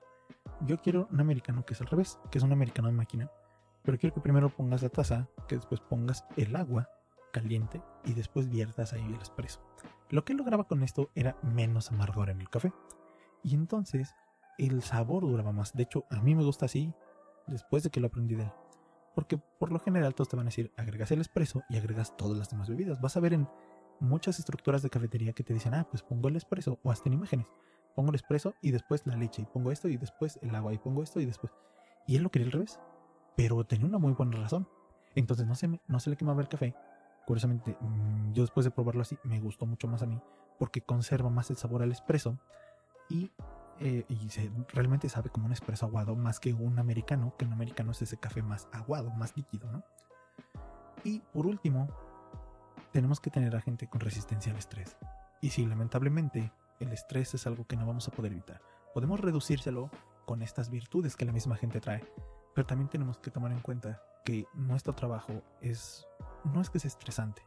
yo 0.61 0.77
quiero 0.77 1.07
un 1.11 1.19
americano 1.19 1.63
que 1.63 1.75
es 1.75 1.81
al 1.81 1.87
revés, 1.87 2.17
que 2.31 2.39
es 2.39 2.43
un 2.43 2.51
americano 2.51 2.87
de 2.87 2.95
máquina, 2.95 3.31
pero 3.83 3.99
quiero 3.99 4.15
que 4.15 4.21
primero 4.21 4.49
pongas 4.49 4.81
la 4.81 4.89
taza, 4.89 5.27
que 5.47 5.55
después 5.55 5.79
pongas 5.81 6.25
el 6.37 6.55
agua 6.55 6.89
caliente 7.33 7.81
y 8.05 8.13
después 8.13 8.47
viertas 8.47 8.93
ahí 8.93 9.03
el 9.03 9.21
espresso. 9.21 9.59
Lo 10.09 10.23
que 10.23 10.33
lograba 10.33 10.65
con 10.65 10.83
esto 10.83 11.09
era 11.15 11.35
menos 11.41 11.91
amargor 11.91 12.29
en 12.29 12.39
el 12.39 12.49
café. 12.49 12.71
Y 13.43 13.55
entonces 13.55 14.15
el 14.57 14.83
sabor 14.83 15.23
duraba 15.23 15.51
más. 15.51 15.73
De 15.73 15.83
hecho, 15.83 16.05
a 16.09 16.21
mí 16.21 16.35
me 16.35 16.43
gusta 16.43 16.67
así, 16.67 16.93
después 17.47 17.83
de 17.83 17.89
que 17.89 17.99
lo 17.99 18.07
aprendí 18.07 18.35
de 18.35 18.43
él. 18.43 18.51
Porque 19.15 19.37
por 19.37 19.71
lo 19.71 19.79
general 19.79 20.15
todos 20.15 20.29
te 20.29 20.35
van 20.35 20.45
a 20.45 20.49
decir, 20.49 20.71
agregas 20.77 21.11
el 21.11 21.21
espresso 21.21 21.63
y 21.69 21.77
agregas 21.77 22.15
todas 22.15 22.37
las 22.37 22.49
demás 22.49 22.69
bebidas. 22.69 23.01
Vas 23.01 23.17
a 23.17 23.19
ver 23.19 23.33
en 23.33 23.47
muchas 23.99 24.39
estructuras 24.39 24.81
de 24.81 24.89
cafetería 24.89 25.33
que 25.33 25.43
te 25.43 25.53
dicen, 25.53 25.73
ah, 25.73 25.87
pues 25.89 26.03
pongo 26.03 26.29
el 26.29 26.35
espresso 26.35 26.79
o 26.83 26.91
hasta 26.91 27.09
en 27.09 27.13
imágenes. 27.13 27.47
Pongo 27.95 28.09
el 28.09 28.15
espresso 28.15 28.55
y 28.61 28.71
después 28.71 29.05
la 29.05 29.15
leche 29.15 29.43
y 29.43 29.45
pongo 29.45 29.71
esto 29.71 29.87
y 29.87 29.97
después 29.97 30.39
el 30.41 30.55
agua 30.55 30.73
y 30.73 30.79
pongo 30.79 31.03
esto 31.03 31.19
y 31.19 31.25
después. 31.25 31.53
Y 32.07 32.15
él 32.15 32.23
lo 32.23 32.31
quería 32.31 32.47
al 32.47 32.53
revés. 32.53 32.79
Pero 33.35 33.63
tenía 33.65 33.87
una 33.87 33.97
muy 33.97 34.13
buena 34.13 34.37
razón. 34.37 34.67
Entonces 35.15 35.45
no 35.45 35.55
se, 35.55 35.79
no 35.87 35.99
se 35.99 36.09
le 36.09 36.15
quemaba 36.15 36.41
el 36.41 36.47
café. 36.47 36.75
Curiosamente, 37.25 37.77
mm, 37.79 38.33
yo 38.33 38.43
después 38.43 38.65
de 38.65 38.71
probarlo 38.71 39.01
así, 39.01 39.17
me 39.23 39.39
gustó 39.39 39.65
mucho 39.65 39.87
más 39.87 40.01
a 40.01 40.05
mí 40.05 40.19
porque 40.59 40.81
conserva 40.81 41.29
más 41.29 41.49
el 41.49 41.57
sabor 41.57 41.81
al 41.81 41.91
espresso 41.91 42.37
y 43.09 43.31
eh, 43.79 44.05
y 44.07 44.29
se, 44.29 44.51
realmente 44.71 45.09
sabe 45.09 45.29
como 45.29 45.47
un 45.47 45.53
espresso 45.53 45.85
aguado 45.85 46.15
más 46.15 46.39
que 46.39 46.53
un 46.53 46.77
americano, 46.79 47.33
que 47.37 47.45
un 47.45 47.53
americano 47.53 47.91
es 47.91 48.01
ese 48.01 48.17
café 48.17 48.41
más 48.41 48.67
aguado, 48.71 49.09
más 49.11 49.35
líquido, 49.35 49.71
¿no? 49.71 49.83
Y 51.03 51.19
por 51.19 51.47
último, 51.47 51.87
tenemos 52.91 53.19
que 53.19 53.31
tener 53.31 53.55
a 53.55 53.61
gente 53.61 53.87
con 53.87 53.99
resistencia 53.99 54.51
al 54.51 54.59
estrés. 54.59 54.95
Y 55.41 55.49
si 55.49 55.65
lamentablemente 55.65 56.53
el 56.79 56.93
estrés 56.93 57.33
es 57.33 57.47
algo 57.47 57.65
que 57.65 57.75
no 57.75 57.85
vamos 57.85 58.07
a 58.07 58.11
poder 58.11 58.31
evitar, 58.31 58.61
podemos 58.93 59.19
reducírselo 59.19 59.89
con 60.25 60.41
estas 60.41 60.69
virtudes 60.69 61.15
que 61.15 61.25
la 61.25 61.33
misma 61.33 61.57
gente 61.57 61.81
trae. 61.81 62.03
Pero 62.53 62.67
también 62.67 62.89
tenemos 62.89 63.17
que 63.17 63.31
tomar 63.31 63.51
en 63.51 63.59
cuenta 63.59 64.01
que 64.23 64.45
nuestro 64.53 64.93
trabajo 64.93 65.41
es 65.59 66.07
no 66.43 66.61
es 66.61 66.69
que 66.69 66.79
sea 66.79 66.89
estresante, 66.89 67.43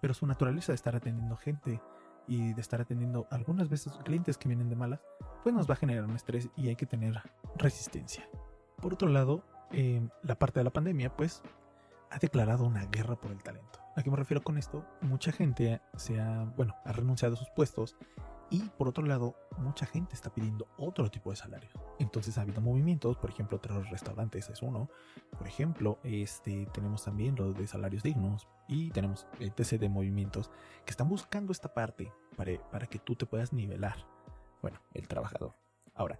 pero 0.00 0.14
su 0.14 0.26
naturaleza 0.26 0.72
de 0.72 0.76
estar 0.76 0.96
atendiendo 0.96 1.36
gente 1.36 1.80
y 2.26 2.52
de 2.52 2.60
estar 2.60 2.80
atendiendo 2.80 3.26
algunas 3.30 3.68
veces 3.68 3.92
clientes 4.04 4.36
que 4.36 4.48
vienen 4.48 4.68
de 4.68 4.76
malas, 4.76 5.00
pues 5.42 5.54
nos 5.54 5.68
va 5.68 5.74
a 5.74 5.78
generar 5.78 6.04
un 6.04 6.14
estrés 6.14 6.48
y 6.56 6.68
hay 6.68 6.76
que 6.76 6.86
tener 6.86 7.20
resistencia. 7.56 8.28
Por 8.80 8.94
otro 8.94 9.08
lado, 9.08 9.42
em, 9.72 10.10
la 10.22 10.38
parte 10.38 10.60
de 10.60 10.64
la 10.64 10.70
pandemia, 10.70 11.16
pues, 11.16 11.42
ha 12.10 12.18
declarado 12.18 12.64
una 12.64 12.84
guerra 12.86 13.16
por 13.16 13.30
el 13.30 13.42
talento. 13.42 13.80
¿A 13.96 14.02
qué 14.02 14.10
me 14.10 14.16
refiero 14.16 14.42
con 14.42 14.58
esto? 14.58 14.84
Mucha 15.00 15.32
gente 15.32 15.80
se 15.96 16.20
ha, 16.20 16.44
bueno, 16.56 16.74
ha 16.84 16.92
renunciado 16.92 17.34
a 17.34 17.36
sus 17.36 17.50
puestos 17.50 17.96
y 18.50 18.60
por 18.60 18.88
otro 18.88 19.04
lado, 19.04 19.36
mucha 19.58 19.84
gente 19.84 20.14
está 20.14 20.32
pidiendo 20.32 20.68
otro 20.78 21.10
tipo 21.10 21.30
de 21.30 21.36
salario. 21.36 21.68
Entonces 21.98 22.38
ha 22.38 22.42
habido 22.42 22.60
movimientos, 22.60 23.16
por 23.18 23.30
ejemplo, 23.30 23.60
los 23.68 23.90
restaurantes 23.90 24.48
es 24.48 24.62
uno. 24.62 24.88
Por 25.36 25.46
ejemplo, 25.46 25.98
este, 26.02 26.66
tenemos 26.72 27.04
también 27.04 27.34
los 27.36 27.56
de 27.56 27.66
salarios 27.66 28.02
dignos 28.02 28.48
y 28.66 28.90
tenemos 28.90 29.26
etc. 29.38 29.78
de 29.80 29.88
movimientos 29.88 30.50
que 30.86 30.90
están 30.90 31.08
buscando 31.08 31.52
esta 31.52 31.74
parte 31.74 32.12
para, 32.36 32.58
para 32.70 32.86
que 32.86 32.98
tú 32.98 33.16
te 33.16 33.26
puedas 33.26 33.52
nivelar. 33.52 34.06
Bueno, 34.62 34.80
el 34.94 35.08
trabajador. 35.08 35.54
Ahora, 35.94 36.18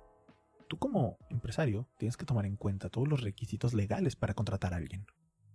tú 0.68 0.78
como 0.78 1.18
empresario 1.30 1.88
tienes 1.96 2.16
que 2.16 2.26
tomar 2.26 2.44
en 2.44 2.56
cuenta 2.56 2.90
todos 2.90 3.08
los 3.08 3.22
requisitos 3.22 3.72
legales 3.72 4.16
para 4.16 4.34
contratar 4.34 4.74
a 4.74 4.76
alguien. 4.76 5.06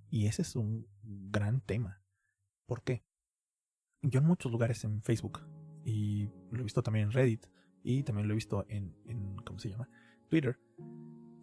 Y 0.10 0.25
ese 0.25 0.42
es 0.42 0.56
un 0.56 0.88
gran 1.03 1.62
tema. 1.62 2.01
¿Por 2.65 2.84
qué? 2.84 3.03
Yo 4.01 4.20
en 4.20 4.25
muchos 4.25 4.51
lugares 4.51 4.84
en 4.84 5.01
Facebook 5.01 5.42
y 5.84 6.30
lo 6.52 6.60
he 6.60 6.63
visto 6.63 6.82
también 6.84 7.06
en 7.06 7.12
Reddit 7.12 7.46
y 7.84 8.04
también 8.04 8.28
lo 8.28 8.34
he 8.34 8.36
visto 8.36 8.66
en, 8.70 8.94
¿cómo 9.44 9.60
se 9.60 9.70
llama? 9.70 9.90
Twitter, 10.30 10.58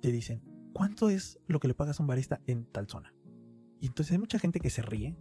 te 0.01 0.11
dicen, 0.11 0.43
¿cuánto 0.73 1.11
es 1.11 1.39
lo 1.47 1.61
que 1.61 1.69
le 1.69 1.75
pagas 1.75 2.01
a 2.01 2.03
un 2.03 2.07
barista 2.07 2.41
en 2.47 2.65
tal 2.65 2.89
zona? 2.89 3.13
Y 3.81 3.87
entonces 3.87 4.13
hay 4.13 4.19
mucha 4.19 4.39
gente 4.39 4.61
que 4.61 4.71
se 4.71 4.83
ríe, 4.83 5.17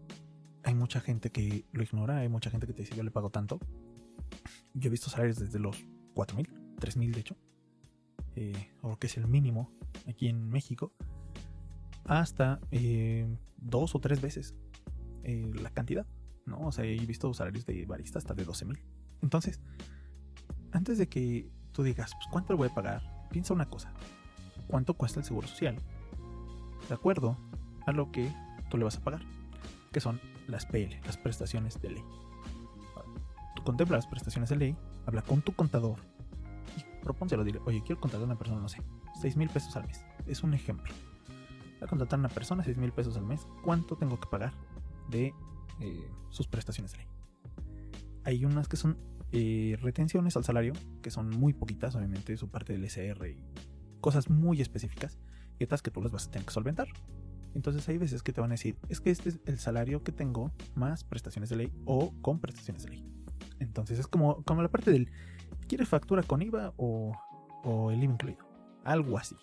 hay 0.64 0.76
mucha 0.76 1.00
gente 1.02 1.32
que 1.32 1.66
lo 1.72 1.84
ignora, 1.84 2.18
hay 2.18 2.30
mucha 2.30 2.50
gente 2.50 2.68
que 2.68 2.74
te 2.74 2.82
dice, 2.84 2.96
yo 2.96 3.04
le 3.04 3.12
pago 3.12 3.30
tanto. 3.30 3.60
Yo 4.74 4.88
he 4.88 4.92
visto 4.92 5.10
salarios 5.10 5.40
desde 5.40 5.60
los 5.60 5.86
4.000, 6.16 6.76
3.000 6.78 7.14
de 7.14 7.20
hecho, 7.20 7.38
eh, 8.36 8.72
o 8.82 8.98
que 8.98 9.08
es 9.08 9.18
el 9.18 9.28
mínimo 9.28 9.72
aquí 10.08 10.28
en 10.28 10.50
México, 10.50 10.94
hasta 12.06 12.60
eh, 12.72 13.28
dos 13.58 13.96
o 13.96 14.00
tres 14.00 14.22
veces 14.22 14.56
eh, 15.24 15.52
la 15.54 15.70
cantidad. 15.72 16.06
¿no? 16.46 16.68
O 16.68 16.72
sea, 16.72 16.86
he 16.86 17.06
visto 17.06 17.34
salarios 17.34 17.66
de 17.66 17.86
barista 17.86 18.20
hasta 18.20 18.34
de 18.34 18.44
12 18.44 18.66
mil. 18.66 18.80
Entonces, 19.22 19.60
antes 20.72 20.98
de 20.98 21.08
que 21.08 21.50
tú 21.72 21.84
digas, 21.84 22.12
pues, 22.14 22.28
¿cuánto 22.32 22.54
le 22.54 22.58
voy 22.58 22.68
a 22.70 22.74
pagar? 22.74 23.28
Piensa 23.30 23.54
una 23.54 23.70
cosa. 23.70 23.92
¿Cuánto 24.68 24.94
cuesta 24.94 25.20
el 25.20 25.26
seguro 25.26 25.48
social? 25.48 25.76
De 26.88 26.94
acuerdo 26.94 27.38
a 27.86 27.92
lo 27.92 28.12
que 28.12 28.32
tú 28.70 28.78
le 28.78 28.84
vas 28.84 28.98
a 28.98 29.04
pagar, 29.04 29.22
que 29.92 30.00
son 30.00 30.20
las 30.48 30.66
PL, 30.66 31.00
las 31.06 31.18
prestaciones 31.18 31.82
de 31.82 31.92
ley. 31.92 32.04
Tú 33.56 33.64
contempla 33.64 33.98
las 33.98 34.08
prestaciones 34.08 34.50
de 34.50 34.56
ley, 34.56 34.78
habla 35.06 35.22
con 35.22 35.42
tu 35.42 35.54
contador 35.54 35.98
y 36.78 37.04
propónselo, 37.04 37.44
dile, 37.44 37.60
oye, 37.66 37.82
quiero 37.84 38.00
contratar 38.00 38.24
a 38.24 38.32
una 38.32 38.38
persona, 38.38 38.62
no 38.62 38.70
sé, 38.70 38.82
6 39.22 39.38
mil 39.38 39.50
pesos 39.50 39.76
al 39.76 39.88
mes. 39.88 40.06
Es 40.28 40.44
un 40.44 40.54
ejemplo. 40.54 40.94
Voy 41.80 41.86
a 41.86 41.88
contratar 41.88 42.18
a 42.18 42.22
una 42.22 42.30
persona 42.30 42.64
6 42.64 42.78
mil 42.78 42.92
pesos 42.92 43.18
al 43.18 43.26
mes. 43.26 43.48
¿Cuánto 43.64 43.96
tengo 43.96 44.20
que 44.20 44.28
pagar 44.28 44.54
de 45.10 45.34
eh, 45.80 46.12
sus 46.30 46.48
prestaciones 46.48 46.92
de 46.92 47.00
ley? 47.00 47.08
Hay 48.26 48.46
unas 48.46 48.68
que 48.68 48.78
son 48.78 48.98
eh, 49.32 49.78
retenciones 49.82 50.36
al 50.38 50.44
salario, 50.44 50.74
que 51.02 51.12
son 51.12 51.30
muy 51.30 51.54
poquitas, 51.54 51.96
obviamente, 51.96 52.36
su 52.38 52.50
parte 52.50 52.74
del 52.74 52.84
SR 52.86 53.30
y 53.30 53.44
cosas 54.02 54.30
muy 54.30 54.62
específicas, 54.62 55.20
y 55.60 55.64
otras 55.64 55.82
que 55.82 55.92
tú 55.92 56.02
las 56.02 56.12
vas 56.12 56.28
a 56.28 56.32
tener 56.32 56.46
que 56.46 56.54
solventar. 56.54 56.88
Entonces 57.54 57.88
hay 57.90 57.98
veces 57.98 58.24
que 58.24 58.32
te 58.32 58.42
van 58.42 58.52
a 58.52 58.54
decir, 58.54 58.78
es 58.90 59.02
que 59.02 59.10
este 59.10 59.30
es 59.30 59.40
el 59.46 59.60
salario 59.60 60.04
que 60.04 60.12
tengo 60.12 60.52
más 60.76 61.04
prestaciones 61.04 61.50
de 61.50 61.56
ley 61.58 61.74
o 61.86 62.14
con 62.22 62.40
prestaciones 62.40 62.84
de 62.84 62.92
ley. 62.92 63.06
Entonces 63.60 64.00
es 64.00 64.08
como, 64.08 64.44
como 64.44 64.62
la 64.62 64.70
parte 64.70 64.92
del, 64.92 65.12
¿quieres 65.68 65.90
factura 65.90 66.24
con 66.24 66.42
IVA 66.42 66.74
o, 66.78 67.12
o 67.64 67.92
el 67.92 68.04
IVA 68.04 68.14
incluido? 68.14 68.46
Algo 68.84 69.18
así. 69.18 69.36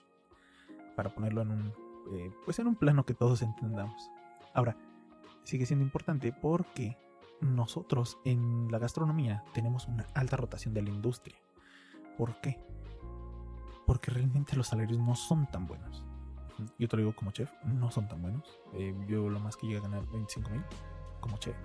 Para 0.95 1.15
ponerlo 1.15 1.43
en 1.43 1.51
un, 1.51 1.67
eh, 2.13 2.31
pues 2.45 2.59
en 2.59 2.69
un 2.69 2.77
plano 2.77 3.05
que 3.05 3.15
todos 3.15 3.43
entendamos. 3.43 4.11
Ahora, 4.55 4.77
sigue 5.45 5.67
siendo 5.67 5.85
importante 5.85 6.33
porque 6.33 6.97
nosotros 7.41 8.19
en 8.25 8.71
la 8.71 8.79
gastronomía 8.79 9.45
tenemos 9.53 9.87
una 9.87 10.07
alta 10.15 10.37
rotación 10.37 10.75
de 10.75 10.83
la 10.83 10.91
industria. 10.91 11.37
¿Por 12.17 12.41
qué? 12.41 12.59
Porque 13.87 14.11
realmente 14.11 14.57
los 14.57 14.69
salarios 14.69 14.99
no 14.99 15.15
son 15.15 15.47
tan 15.51 15.67
buenos. 15.67 16.05
Yo 16.79 16.89
te 16.89 16.97
lo 16.97 17.03
digo 17.03 17.15
como 17.15 17.31
chef, 17.33 17.51
no 17.65 17.91
son 17.91 18.09
tan 18.09 18.23
buenos. 18.23 18.59
Eh, 18.75 18.95
yo 19.09 19.29
lo 19.29 19.41
más 19.41 19.57
que 19.57 19.67
llegué 19.67 19.79
a 19.79 19.83
ganar 19.83 20.07
25 20.07 20.51
mil 20.51 20.63
como 21.21 21.37
chef. 21.39 21.57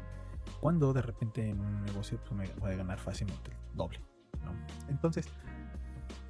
Cuando 0.60 0.92
de 0.94 1.02
repente 1.02 1.50
en 1.50 1.60
un 1.60 1.84
negocio 1.86 2.20
pues, 2.20 2.34
me 2.34 2.48
voy 2.60 2.72
a 2.72 2.76
ganar 2.76 3.00
fácilmente 3.00 3.52
el 3.52 3.78
doble. 3.78 4.02
Entonces, 4.90 5.28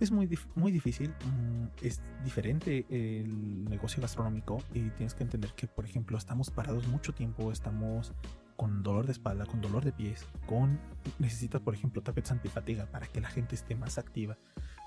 es 0.03 0.11
muy, 0.11 0.27
muy 0.55 0.71
difícil. 0.71 1.09
Mm, 1.09 1.67
es 1.81 2.01
diferente 2.23 2.85
el 2.89 3.65
negocio 3.65 4.01
gastronómico 4.01 4.57
y 4.73 4.89
tienes 4.91 5.13
que 5.13 5.23
entender 5.23 5.53
que, 5.53 5.67
por 5.67 5.85
ejemplo, 5.85 6.17
estamos 6.17 6.49
parados 6.49 6.87
mucho 6.87 7.13
tiempo, 7.13 7.51
estamos 7.51 8.13
con 8.55 8.83
dolor 8.83 9.05
de 9.05 9.11
espalda, 9.11 9.45
con 9.45 9.61
dolor 9.61 9.83
de 9.83 9.91
pies, 9.91 10.27
con 10.45 10.79
necesitas, 11.19 11.61
por 11.61 11.73
ejemplo, 11.73 12.01
tapetes 12.01 12.31
antifatiga 12.31 12.85
para 12.87 13.07
que 13.07 13.21
la 13.21 13.29
gente 13.29 13.55
esté 13.55 13.75
más 13.75 13.97
activa, 13.97 14.37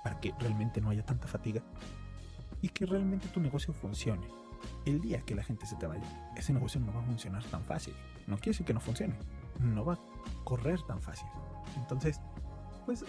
para 0.03 0.19
que 0.19 0.33
realmente 0.39 0.81
no 0.81 0.89
haya 0.89 1.05
tanta 1.05 1.27
fatiga 1.27 1.63
y 2.61 2.69
que 2.69 2.85
realmente 2.85 3.27
tu 3.29 3.39
negocio 3.39 3.73
funcione. 3.73 4.27
El 4.85 4.99
día 5.01 5.21
que 5.21 5.35
la 5.35 5.43
gente 5.43 5.65
se 5.65 5.75
te 5.75 5.87
vaya, 5.87 6.03
ese 6.35 6.53
negocio 6.53 6.79
no 6.79 6.93
va 6.93 7.01
a 7.01 7.05
funcionar 7.05 7.43
tan 7.45 7.63
fácil. 7.63 7.93
No 8.27 8.35
quiere 8.37 8.51
decir 8.51 8.65
que 8.65 8.73
no 8.73 8.79
funcione, 8.79 9.15
no 9.59 9.85
va 9.85 9.93
a 9.93 9.99
correr 10.43 10.81
tan 10.83 11.01
fácil. 11.01 11.27
Entonces, 11.77 12.19
pues 12.85 13.05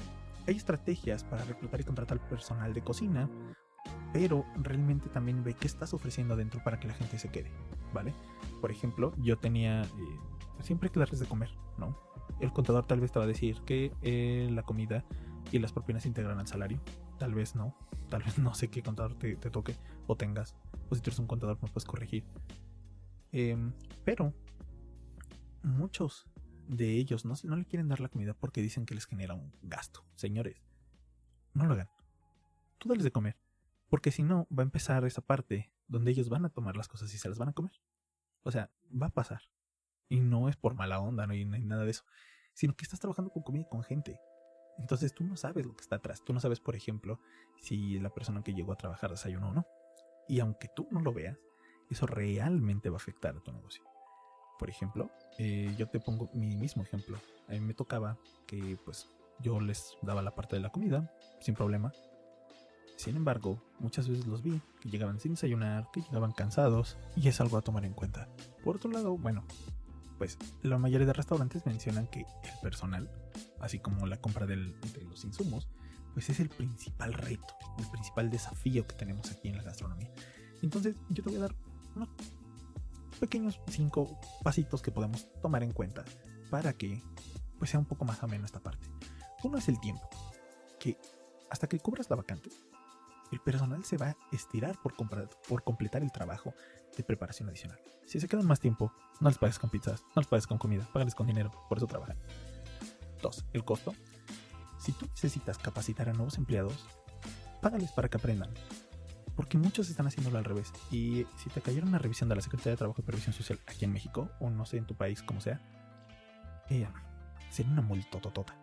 hay 0.46 0.56
estrategias 0.56 1.24
para 1.24 1.44
reclutar 1.44 1.80
y 1.80 1.84
contratar 1.84 2.20
personal 2.28 2.72
de 2.72 2.82
cocina, 2.82 3.28
pero 4.12 4.44
realmente 4.56 5.08
también 5.08 5.42
ve 5.44 5.54
qué 5.54 5.66
estás 5.66 5.94
ofreciendo 5.94 6.34
adentro 6.34 6.62
para 6.62 6.80
que 6.80 6.88
la 6.88 6.94
gente 6.94 7.18
se 7.18 7.28
quede, 7.28 7.50
¿vale? 7.92 8.14
Por 8.60 8.70
ejemplo, 8.70 9.12
yo 9.18 9.38
tenía 9.38 9.82
eh, 9.82 9.86
siempre 10.60 10.88
hay 10.88 10.92
que 10.92 11.00
darles 11.00 11.20
de 11.20 11.26
comer, 11.26 11.50
¿no? 11.78 11.96
El 12.40 12.52
contador 12.52 12.86
tal 12.86 13.00
vez 13.00 13.12
te 13.12 13.18
va 13.18 13.24
a 13.24 13.28
decir 13.28 13.60
que 13.64 13.92
eh, 14.02 14.48
la 14.50 14.62
comida 14.62 15.04
y 15.52 15.58
las 15.58 15.72
propinas 15.72 16.06
integran 16.06 16.38
al 16.38 16.46
salario. 16.46 16.80
Tal 17.18 17.34
vez 17.34 17.54
no. 17.54 17.74
Tal 18.08 18.22
vez 18.22 18.38
no 18.38 18.54
sé 18.54 18.68
qué 18.68 18.82
contador 18.82 19.14
te, 19.14 19.36
toque 19.36 19.76
o 20.06 20.16
tengas. 20.16 20.56
O 20.90 20.94
si 20.94 21.00
tú 21.00 21.10
eres 21.10 21.18
un 21.18 21.26
contador 21.26 21.58
me 21.62 21.68
puedes 21.68 21.84
corregir. 21.84 22.24
Em, 23.32 23.72
pero 24.04 24.32
muchos 25.62 26.26
de 26.68 26.96
ellos 26.96 27.24
no, 27.24 27.34
no 27.44 27.56
le 27.56 27.64
quieren 27.64 27.88
dar 27.88 28.00
la 28.00 28.08
comida 28.08 28.34
porque 28.34 28.62
dicen 28.62 28.86
que 28.86 28.94
les 28.94 29.06
genera 29.06 29.34
un 29.34 29.52
gasto. 29.62 30.04
Señores, 30.14 30.62
no 31.54 31.66
lo 31.66 31.74
hagan. 31.74 31.88
Tú 32.78 32.88
dales 32.88 33.04
de 33.04 33.12
comer. 33.12 33.36
Porque 33.88 34.10
si 34.10 34.22
no, 34.22 34.46
va 34.56 34.62
a 34.62 34.64
empezar 34.64 35.04
esa 35.04 35.22
parte 35.22 35.72
donde 35.88 36.10
ellos 36.10 36.28
van 36.28 36.44
a 36.44 36.50
tomar 36.50 36.76
las 36.76 36.88
cosas 36.88 37.12
y 37.14 37.18
se 37.18 37.28
las 37.28 37.38
van 37.38 37.50
a 37.50 37.52
comer. 37.52 37.72
O 38.42 38.50
sea, 38.50 38.70
va 38.90 39.06
a 39.06 39.14
pasar. 39.14 39.42
Y 40.08 40.20
no 40.20 40.48
es 40.48 40.56
por 40.56 40.74
mala 40.74 41.00
onda, 41.00 41.26
no 41.26 41.32
hay, 41.32 41.44
nada 41.44 41.84
de 41.84 41.90
eso. 41.90 42.04
Sino 42.52 42.74
que 42.74 42.84
estás 42.84 43.00
trabajando 43.00 43.30
con 43.30 43.42
comida 43.42 43.62
y 43.62 43.68
con 43.68 43.82
gente. 43.82 44.20
Entonces 44.78 45.14
tú 45.14 45.24
no 45.24 45.36
sabes 45.36 45.66
lo 45.66 45.74
que 45.74 45.82
está 45.82 45.96
atrás. 45.96 46.22
Tú 46.24 46.32
no 46.32 46.40
sabes, 46.40 46.60
por 46.60 46.76
ejemplo, 46.76 47.20
si 47.58 47.98
la 47.98 48.10
persona 48.10 48.42
que 48.42 48.54
llegó 48.54 48.72
a 48.72 48.76
trabajar 48.76 49.10
desayunó 49.10 49.50
o 49.50 49.54
no. 49.54 49.66
Y 50.28 50.40
aunque 50.40 50.68
tú 50.74 50.88
no 50.90 51.00
lo 51.00 51.12
veas, 51.12 51.38
eso 51.88 52.06
realmente 52.06 52.90
va 52.90 52.96
a 52.96 52.98
afectar 52.98 53.36
a 53.36 53.40
tu 53.40 53.52
negocio. 53.52 53.84
Por 54.58 54.70
ejemplo, 54.70 55.10
eh, 55.38 55.74
yo 55.78 55.88
te 55.88 56.00
pongo 56.00 56.30
mi 56.34 56.56
mismo 56.56 56.82
ejemplo. 56.82 57.18
A 57.48 57.52
mí 57.52 57.60
me 57.60 57.74
tocaba 57.74 58.18
que 58.46 58.78
pues 58.84 59.08
yo 59.40 59.60
les 59.60 59.96
daba 60.02 60.22
la 60.22 60.34
parte 60.34 60.56
de 60.56 60.62
la 60.62 60.70
comida 60.70 61.12
sin 61.40 61.54
problema. 61.54 61.92
Sin 62.96 63.16
embargo, 63.16 63.62
muchas 63.78 64.08
veces 64.08 64.26
los 64.26 64.42
vi 64.42 64.62
que 64.80 64.88
llegaban 64.88 65.20
sin 65.20 65.32
desayunar, 65.32 65.90
que 65.92 66.00
llegaban 66.00 66.32
cansados 66.32 66.96
y 67.14 67.28
es 67.28 67.40
algo 67.40 67.58
a 67.58 67.62
tomar 67.62 67.84
en 67.84 67.92
cuenta. 67.92 68.28
Por 68.64 68.76
otro 68.76 68.90
lado, 68.90 69.18
bueno, 69.18 69.44
pues 70.16 70.38
la 70.62 70.78
mayoría 70.78 71.06
de 71.06 71.12
restaurantes 71.12 71.66
mencionan 71.66 72.06
que 72.06 72.20
el 72.20 72.58
personal, 72.62 73.10
así 73.60 73.78
como 73.78 74.06
la 74.06 74.16
compra 74.16 74.46
de 74.46 74.56
los 74.56 75.24
insumos, 75.24 75.68
pues 76.14 76.30
es 76.30 76.40
el 76.40 76.48
principal 76.48 77.12
reto, 77.12 77.54
el 77.78 77.86
principal 77.90 78.30
desafío 78.30 78.86
que 78.86 78.96
tenemos 78.96 79.30
aquí 79.30 79.48
en 79.48 79.58
la 79.58 79.62
gastronomía. 79.62 80.10
Entonces 80.62 80.96
yo 81.10 81.22
te 81.22 81.28
voy 81.28 81.36
a 81.36 81.42
dar 81.42 81.54
unos 81.94 82.08
pequeños 83.16 83.60
cinco 83.68 84.18
pasitos 84.42 84.82
que 84.82 84.92
podemos 84.92 85.26
tomar 85.40 85.62
en 85.62 85.72
cuenta 85.72 86.04
para 86.50 86.72
que 86.72 87.02
pues 87.58 87.70
sea 87.70 87.80
un 87.80 87.86
poco 87.86 88.04
más 88.04 88.22
ameno 88.22 88.44
esta 88.44 88.60
parte. 88.60 88.86
Uno 89.42 89.58
es 89.58 89.68
el 89.68 89.80
tiempo, 89.80 90.08
que 90.78 90.98
hasta 91.50 91.66
que 91.66 91.78
cubras 91.78 92.10
la 92.10 92.16
vacante, 92.16 92.50
el 93.32 93.40
personal 93.40 93.84
se 93.84 93.96
va 93.96 94.08
a 94.08 94.16
estirar 94.32 94.80
por, 94.80 94.94
por 95.48 95.64
completar 95.64 96.02
el 96.02 96.12
trabajo 96.12 96.54
de 96.96 97.02
preparación 97.02 97.48
adicional. 97.48 97.78
Si 98.06 98.20
se 98.20 98.28
quedan 98.28 98.46
más 98.46 98.60
tiempo, 98.60 98.92
no 99.20 99.28
les 99.28 99.38
pagues 99.38 99.58
con 99.58 99.70
pizzas, 99.70 100.02
no 100.14 100.22
les 100.22 100.28
pagues 100.28 100.46
con 100.46 100.58
comida, 100.58 100.86
págales 100.92 101.14
con 101.14 101.26
dinero, 101.26 101.50
por 101.68 101.78
eso 101.78 101.86
trabajan. 101.86 102.16
2. 103.22 103.44
El 103.52 103.64
costo. 103.64 103.94
Si 104.78 104.92
tú 104.92 105.06
necesitas 105.06 105.58
capacitar 105.58 106.08
a 106.08 106.12
nuevos 106.12 106.38
empleados, 106.38 106.86
págales 107.60 107.90
para 107.92 108.08
que 108.08 108.18
aprendan. 108.18 108.50
Porque 109.36 109.58
muchos 109.58 109.90
están 109.90 110.06
haciéndolo 110.06 110.38
al 110.38 110.44
revés. 110.44 110.72
Y 110.90 111.26
si 111.36 111.50
te 111.50 111.60
cayera 111.60 111.86
una 111.86 111.98
revisión 111.98 112.28
de 112.28 112.36
la 112.36 112.40
Secretaría 112.40 112.72
de 112.72 112.78
Trabajo 112.78 113.00
y 113.00 113.04
Previsión 113.04 113.34
Social 113.34 113.60
aquí 113.66 113.84
en 113.84 113.92
México, 113.92 114.30
o 114.40 114.50
no 114.50 114.64
sé 114.64 114.78
en 114.78 114.86
tu 114.86 114.96
país 114.96 115.22
como 115.22 115.40
sea, 115.40 115.60
eh, 116.70 116.88
sería 117.50 117.72
una 117.72 117.82
multa 117.82 118.18
totota. 118.20 118.56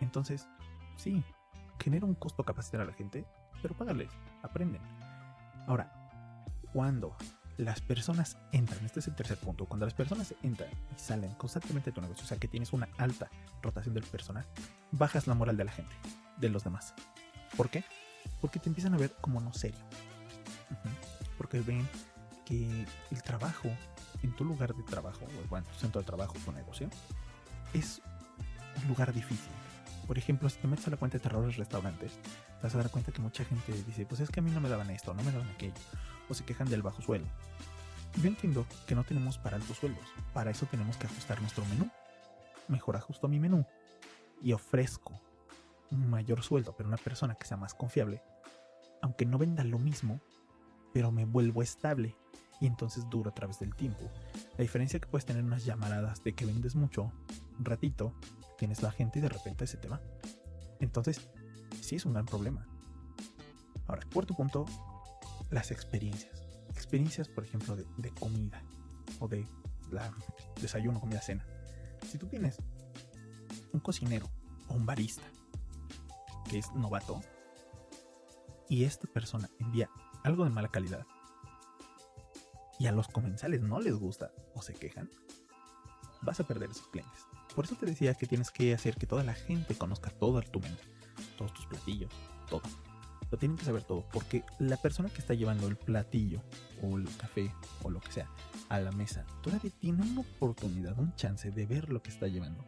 Entonces, 0.00 0.48
sí, 0.96 1.22
genera 1.78 2.06
un 2.06 2.14
costo 2.14 2.44
capacitar 2.44 2.80
a 2.80 2.84
la 2.84 2.92
gente, 2.92 3.26
pero 3.62 3.76
págales, 3.76 4.10
aprenden. 4.42 4.82
Ahora, 5.66 5.92
cuando 6.72 7.16
las 7.56 7.80
personas 7.80 8.38
entran, 8.52 8.84
este 8.84 9.00
es 9.00 9.08
el 9.08 9.14
tercer 9.14 9.36
punto, 9.38 9.66
cuando 9.66 9.86
las 9.86 9.94
personas 9.94 10.34
entran 10.42 10.70
y 10.94 10.98
salen 10.98 11.34
constantemente 11.34 11.90
de 11.90 11.94
tu 11.94 12.00
negocio, 12.00 12.24
o 12.24 12.28
sea 12.28 12.38
que 12.38 12.48
tienes 12.48 12.72
una 12.72 12.88
alta 12.98 13.28
rotación 13.62 13.94
del 13.94 14.04
personal, 14.04 14.46
bajas 14.92 15.26
la 15.26 15.34
moral 15.34 15.56
de 15.56 15.64
la 15.64 15.72
gente, 15.72 15.94
de 16.36 16.48
los 16.48 16.64
demás. 16.64 16.94
¿Por 17.56 17.68
qué? 17.68 17.84
Porque 18.40 18.60
te 18.60 18.68
empiezan 18.68 18.94
a 18.94 18.98
ver 18.98 19.12
como 19.20 19.40
no 19.40 19.52
serio. 19.52 19.80
Porque 21.38 21.60
ven 21.60 21.88
que 22.44 22.86
el 23.10 23.22
trabajo 23.22 23.70
en 24.22 24.34
tu 24.36 24.44
lugar 24.44 24.74
de 24.74 24.82
trabajo, 24.82 25.24
o 25.24 25.48
bueno, 25.48 25.66
tu 25.68 25.78
centro 25.78 26.00
de 26.00 26.06
trabajo, 26.06 26.34
tu 26.44 26.52
negocio, 26.52 26.90
es 27.72 28.02
un 28.82 28.88
lugar 28.88 29.12
difícil. 29.12 29.50
Por 30.06 30.18
ejemplo, 30.18 30.48
si 30.48 30.58
te 30.58 30.66
metes 30.66 30.86
a 30.86 30.90
la 30.90 30.96
cuenta 30.96 31.18
de 31.18 31.22
terrores 31.22 31.56
restaurantes, 31.56 32.12
te 32.12 32.62
vas 32.62 32.74
a 32.74 32.78
dar 32.78 32.90
cuenta 32.90 33.12
que 33.12 33.20
mucha 33.20 33.44
gente 33.44 33.72
dice, 33.84 34.06
pues 34.06 34.20
es 34.20 34.30
que 34.30 34.40
a 34.40 34.42
mí 34.42 34.50
no 34.50 34.60
me 34.60 34.68
daban 34.68 34.90
esto, 34.90 35.14
no 35.14 35.22
me 35.22 35.32
daban 35.32 35.48
aquello 35.48 35.74
o 36.28 36.34
se 36.34 36.44
quejan 36.44 36.68
del 36.68 36.82
bajo 36.82 37.02
sueldo. 37.02 37.28
Yo 38.22 38.28
entiendo 38.28 38.66
que 38.86 38.94
no 38.94 39.04
tenemos 39.04 39.38
para 39.38 39.56
altos 39.56 39.76
sueldos, 39.76 40.04
para 40.32 40.50
eso 40.50 40.66
tenemos 40.66 40.96
que 40.96 41.06
ajustar 41.06 41.40
nuestro 41.40 41.64
menú. 41.66 41.90
Mejor 42.68 42.96
ajusto 42.96 43.28
mi 43.28 43.38
menú 43.38 43.64
y 44.42 44.52
ofrezco 44.52 45.20
un 45.90 46.08
mayor 46.08 46.42
sueldo, 46.42 46.74
pero 46.76 46.88
una 46.88 46.98
persona 46.98 47.34
que 47.34 47.46
sea 47.46 47.56
más 47.56 47.74
confiable, 47.74 48.22
aunque 49.02 49.24
no 49.24 49.38
venda 49.38 49.64
lo 49.64 49.78
mismo, 49.78 50.20
pero 50.92 51.10
me 51.10 51.24
vuelvo 51.24 51.62
estable 51.62 52.16
y 52.60 52.66
entonces 52.66 53.08
duro 53.08 53.30
a 53.30 53.34
través 53.34 53.58
del 53.58 53.74
tiempo. 53.74 54.10
La 54.56 54.62
diferencia 54.62 54.98
que 54.98 55.06
puedes 55.06 55.24
tener 55.24 55.44
unas 55.44 55.64
llamaradas 55.64 56.22
de 56.24 56.34
que 56.34 56.46
vendes 56.46 56.74
mucho, 56.74 57.12
un 57.58 57.64
ratito, 57.64 58.14
tienes 58.58 58.82
la 58.82 58.90
gente 58.90 59.18
y 59.18 59.22
de 59.22 59.28
repente 59.28 59.66
se 59.66 59.76
te 59.76 59.88
va. 59.88 60.00
Entonces, 60.80 61.28
sí 61.80 61.96
es 61.96 62.04
un 62.04 62.12
gran 62.14 62.26
problema. 62.26 62.66
Ahora, 63.86 64.02
cuarto 64.12 64.34
punto, 64.34 64.66
las 65.50 65.70
experiencias. 65.70 66.42
Experiencias, 66.70 67.28
por 67.28 67.44
ejemplo, 67.44 67.76
de, 67.76 68.10
comida 68.10 68.62
o 69.18 69.28
de 69.28 69.46
la 69.90 70.12
desayuno, 70.60 71.00
comida, 71.00 71.20
cena. 71.20 71.46
Si 72.06 72.18
tú 72.18 72.26
tienes 72.26 72.58
un 73.72 73.80
cocinero 73.80 74.28
o 74.68 74.74
un 74.74 74.86
barista 74.86 75.24
que 76.48 76.58
es 76.58 76.72
novato 76.72 77.20
y 78.68 78.84
esta 78.84 79.06
persona 79.08 79.48
envía 79.58 79.90
algo 80.24 80.44
de 80.44 80.50
mala 80.50 80.68
calidad 80.68 81.06
y 82.78 82.86
a 82.86 82.92
los 82.92 83.08
comensales 83.08 83.60
no 83.60 83.80
les 83.80 83.94
gusta 83.94 84.30
o 84.54 84.62
se 84.62 84.74
quejan, 84.74 85.10
vas 86.22 86.40
a 86.40 86.44
perder 86.46 86.70
esos 86.70 86.86
clientes. 86.88 87.26
Por 87.54 87.64
eso 87.64 87.74
te 87.74 87.86
decía 87.86 88.14
que 88.14 88.26
tienes 88.26 88.50
que 88.50 88.72
hacer 88.72 88.96
que 88.96 89.06
toda 89.06 89.24
la 89.24 89.34
gente 89.34 89.76
conozca 89.76 90.10
todo 90.10 90.40
tu 90.42 90.60
menú, 90.60 90.76
todos 91.36 91.52
tus 91.54 91.66
platillos, 91.66 92.12
todo. 92.48 92.62
Lo 93.30 93.36
tienen 93.36 93.58
que 93.58 93.64
saber 93.64 93.82
todo, 93.82 94.08
porque 94.10 94.44
la 94.58 94.76
persona 94.78 95.10
que 95.10 95.18
está 95.18 95.34
llevando 95.34 95.66
el 95.66 95.76
platillo 95.76 96.42
o 96.82 96.96
el 96.96 97.04
café 97.16 97.52
o 97.82 97.90
lo 97.90 98.00
que 98.00 98.12
sea 98.12 98.30
a 98.68 98.80
la 98.80 98.92
mesa 98.92 99.26
todavía 99.42 99.70
tiene 99.78 100.02
una 100.02 100.20
oportunidad, 100.20 100.98
un 100.98 101.14
chance 101.14 101.50
de 101.50 101.66
ver 101.66 101.90
lo 101.90 102.02
que 102.02 102.10
está 102.10 102.26
llevando 102.28 102.64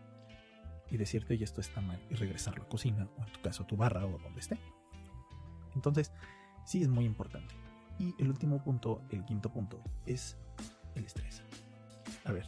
y 0.91 0.97
decirte, 0.97 1.35
oye, 1.35 1.45
esto 1.45 1.61
está 1.61 1.81
mal 1.81 2.05
y 2.11 2.15
regresarlo 2.15 2.63
a 2.63 2.65
la 2.65 2.69
cocina 2.69 3.09
o 3.17 3.23
en 3.23 3.33
tu 3.33 3.41
caso 3.41 3.63
a 3.63 3.67
tu 3.67 3.77
barra 3.77 4.05
o 4.05 4.19
donde 4.19 4.41
esté. 4.41 4.59
Entonces, 5.75 6.13
sí 6.71 6.83
es 6.83 6.89
muy 6.89 7.05
importante. 7.05 7.53
Y 7.99 8.15
el 8.19 8.29
último 8.29 8.63
punto, 8.63 9.03
el 9.11 9.25
quinto 9.25 9.51
punto, 9.51 9.83
es 10.07 10.37
el 10.95 11.05
estrés. 11.05 11.43
A 12.25 12.31
ver, 12.31 12.47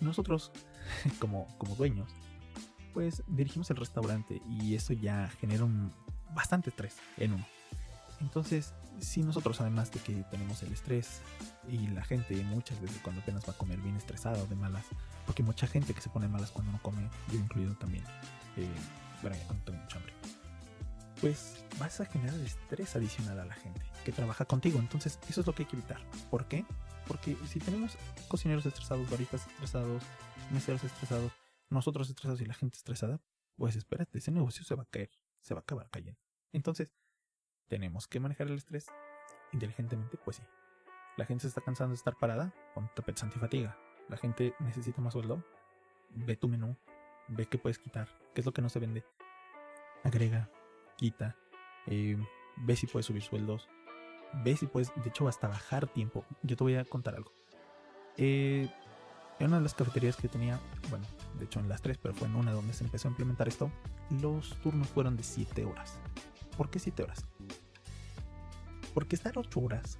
nosotros 0.00 0.52
como, 1.18 1.48
como 1.58 1.74
dueños, 1.74 2.08
pues 2.94 3.24
dirigimos 3.26 3.68
el 3.70 3.78
restaurante 3.78 4.40
y 4.48 4.76
eso 4.76 4.92
ya 4.92 5.28
genera 5.40 5.64
un 5.64 5.92
bastante 6.32 6.70
estrés 6.70 6.96
en 7.16 7.32
uno. 7.32 7.46
Entonces, 8.20 8.74
si 9.00 9.22
nosotros 9.22 9.60
además 9.60 9.90
de 9.90 9.98
que 9.98 10.12
tenemos 10.30 10.62
el 10.62 10.72
estrés 10.72 11.20
y 11.68 11.88
la 11.88 12.04
gente 12.04 12.40
muchas 12.44 12.80
veces 12.80 13.00
cuando 13.02 13.22
apenas 13.22 13.46
va 13.48 13.54
a 13.54 13.56
comer 13.56 13.80
bien 13.80 13.96
estresada 13.96 14.40
o 14.40 14.46
de 14.46 14.54
malas, 14.54 14.84
porque 15.26 15.42
mucha 15.42 15.66
gente 15.66 15.94
que 15.94 16.00
se 16.00 16.10
pone 16.10 16.28
malas 16.28 16.52
cuando 16.52 16.70
no 16.70 16.80
come, 16.80 17.08
yo 17.32 17.38
incluido 17.40 17.74
también, 17.74 18.04
eh, 18.56 18.68
bueno, 19.20 19.36
cuando 19.46 19.64
tengo 19.64 19.78
mucha 19.80 19.96
hambre, 19.98 20.14
pues 21.20 21.64
vas 21.78 22.00
a 22.00 22.06
generar 22.06 22.38
estrés 22.40 22.94
adicional 22.96 23.40
a 23.40 23.44
la 23.44 23.54
gente 23.54 23.82
que 24.04 24.12
trabaja 24.12 24.44
contigo. 24.44 24.78
Entonces, 24.78 25.18
eso 25.28 25.40
es 25.40 25.46
lo 25.46 25.54
que 25.54 25.62
hay 25.62 25.68
que 25.68 25.76
evitar. 25.76 26.00
¿Por 26.30 26.46
qué? 26.46 26.64
Porque 27.06 27.36
si 27.46 27.58
tenemos 27.58 27.96
cocineros 28.28 28.66
estresados, 28.66 29.08
baristas 29.10 29.46
estresados, 29.46 30.02
meseros 30.50 30.84
estresados, 30.84 31.32
nosotros 31.70 32.08
estresados 32.08 32.40
y 32.40 32.46
la 32.46 32.54
gente 32.54 32.76
estresada, 32.76 33.20
pues 33.56 33.76
espérate, 33.76 34.18
ese 34.18 34.30
negocio 34.30 34.64
se 34.64 34.74
va 34.74 34.84
a 34.84 34.86
caer, 34.86 35.10
se 35.40 35.54
va 35.54 35.60
a 35.60 35.62
acabar 35.62 35.90
cayendo. 35.90 36.20
Entonces, 36.52 36.92
tenemos 37.68 38.06
que 38.06 38.20
manejar 38.20 38.46
el 38.46 38.54
estrés 38.54 38.86
inteligentemente, 39.52 40.16
pues 40.16 40.36
sí. 40.36 40.42
La 41.16 41.26
gente 41.26 41.42
se 41.42 41.48
está 41.48 41.60
cansando 41.60 41.90
de 41.90 41.96
estar 41.96 42.16
parada, 42.16 42.54
con 42.74 42.88
tapetes 42.94 43.24
antifatiga. 43.24 43.76
La 44.08 44.16
gente 44.16 44.54
necesita 44.60 45.00
más 45.00 45.12
sueldo. 45.14 45.44
Ve 46.10 46.36
tu 46.36 46.48
menú, 46.48 46.76
ve 47.26 47.46
qué 47.46 47.58
puedes 47.58 47.78
quitar, 47.78 48.08
qué 48.34 48.40
es 48.40 48.46
lo 48.46 48.52
que 48.52 48.62
no 48.62 48.68
se 48.68 48.78
vende. 48.78 49.04
Agrega, 50.04 50.48
quita, 50.98 51.36
eh, 51.86 52.18
ve 52.58 52.76
si 52.76 52.86
puedes 52.86 53.06
subir 53.06 53.22
sueldos, 53.22 53.68
ve 54.44 54.56
si 54.56 54.66
puedes, 54.66 54.92
de 54.94 55.08
hecho, 55.08 55.26
hasta 55.28 55.48
bajar 55.48 55.86
tiempo. 55.86 56.26
Yo 56.42 56.56
te 56.56 56.64
voy 56.64 56.74
a 56.74 56.84
contar 56.84 57.14
algo. 57.14 57.32
Eh, 58.16 58.68
en 59.38 59.46
una 59.46 59.58
de 59.58 59.62
las 59.62 59.74
cafeterías 59.74 60.16
que 60.16 60.28
tenía, 60.28 60.60
bueno, 60.90 61.06
de 61.38 61.44
hecho 61.44 61.60
en 61.60 61.68
las 61.68 61.80
tres, 61.80 61.96
pero 61.96 62.12
fue 62.12 62.26
en 62.26 62.34
una 62.34 62.52
donde 62.52 62.74
se 62.74 62.84
empezó 62.84 63.06
a 63.08 63.12
implementar 63.12 63.46
esto, 63.46 63.70
los 64.20 64.50
turnos 64.60 64.88
fueron 64.88 65.16
de 65.16 65.22
7 65.22 65.64
horas. 65.64 66.00
¿Por 66.56 66.70
qué 66.70 66.80
7 66.80 67.04
horas? 67.04 67.24
Porque 68.94 69.14
estar 69.14 69.38
8 69.38 69.60
horas 69.60 69.98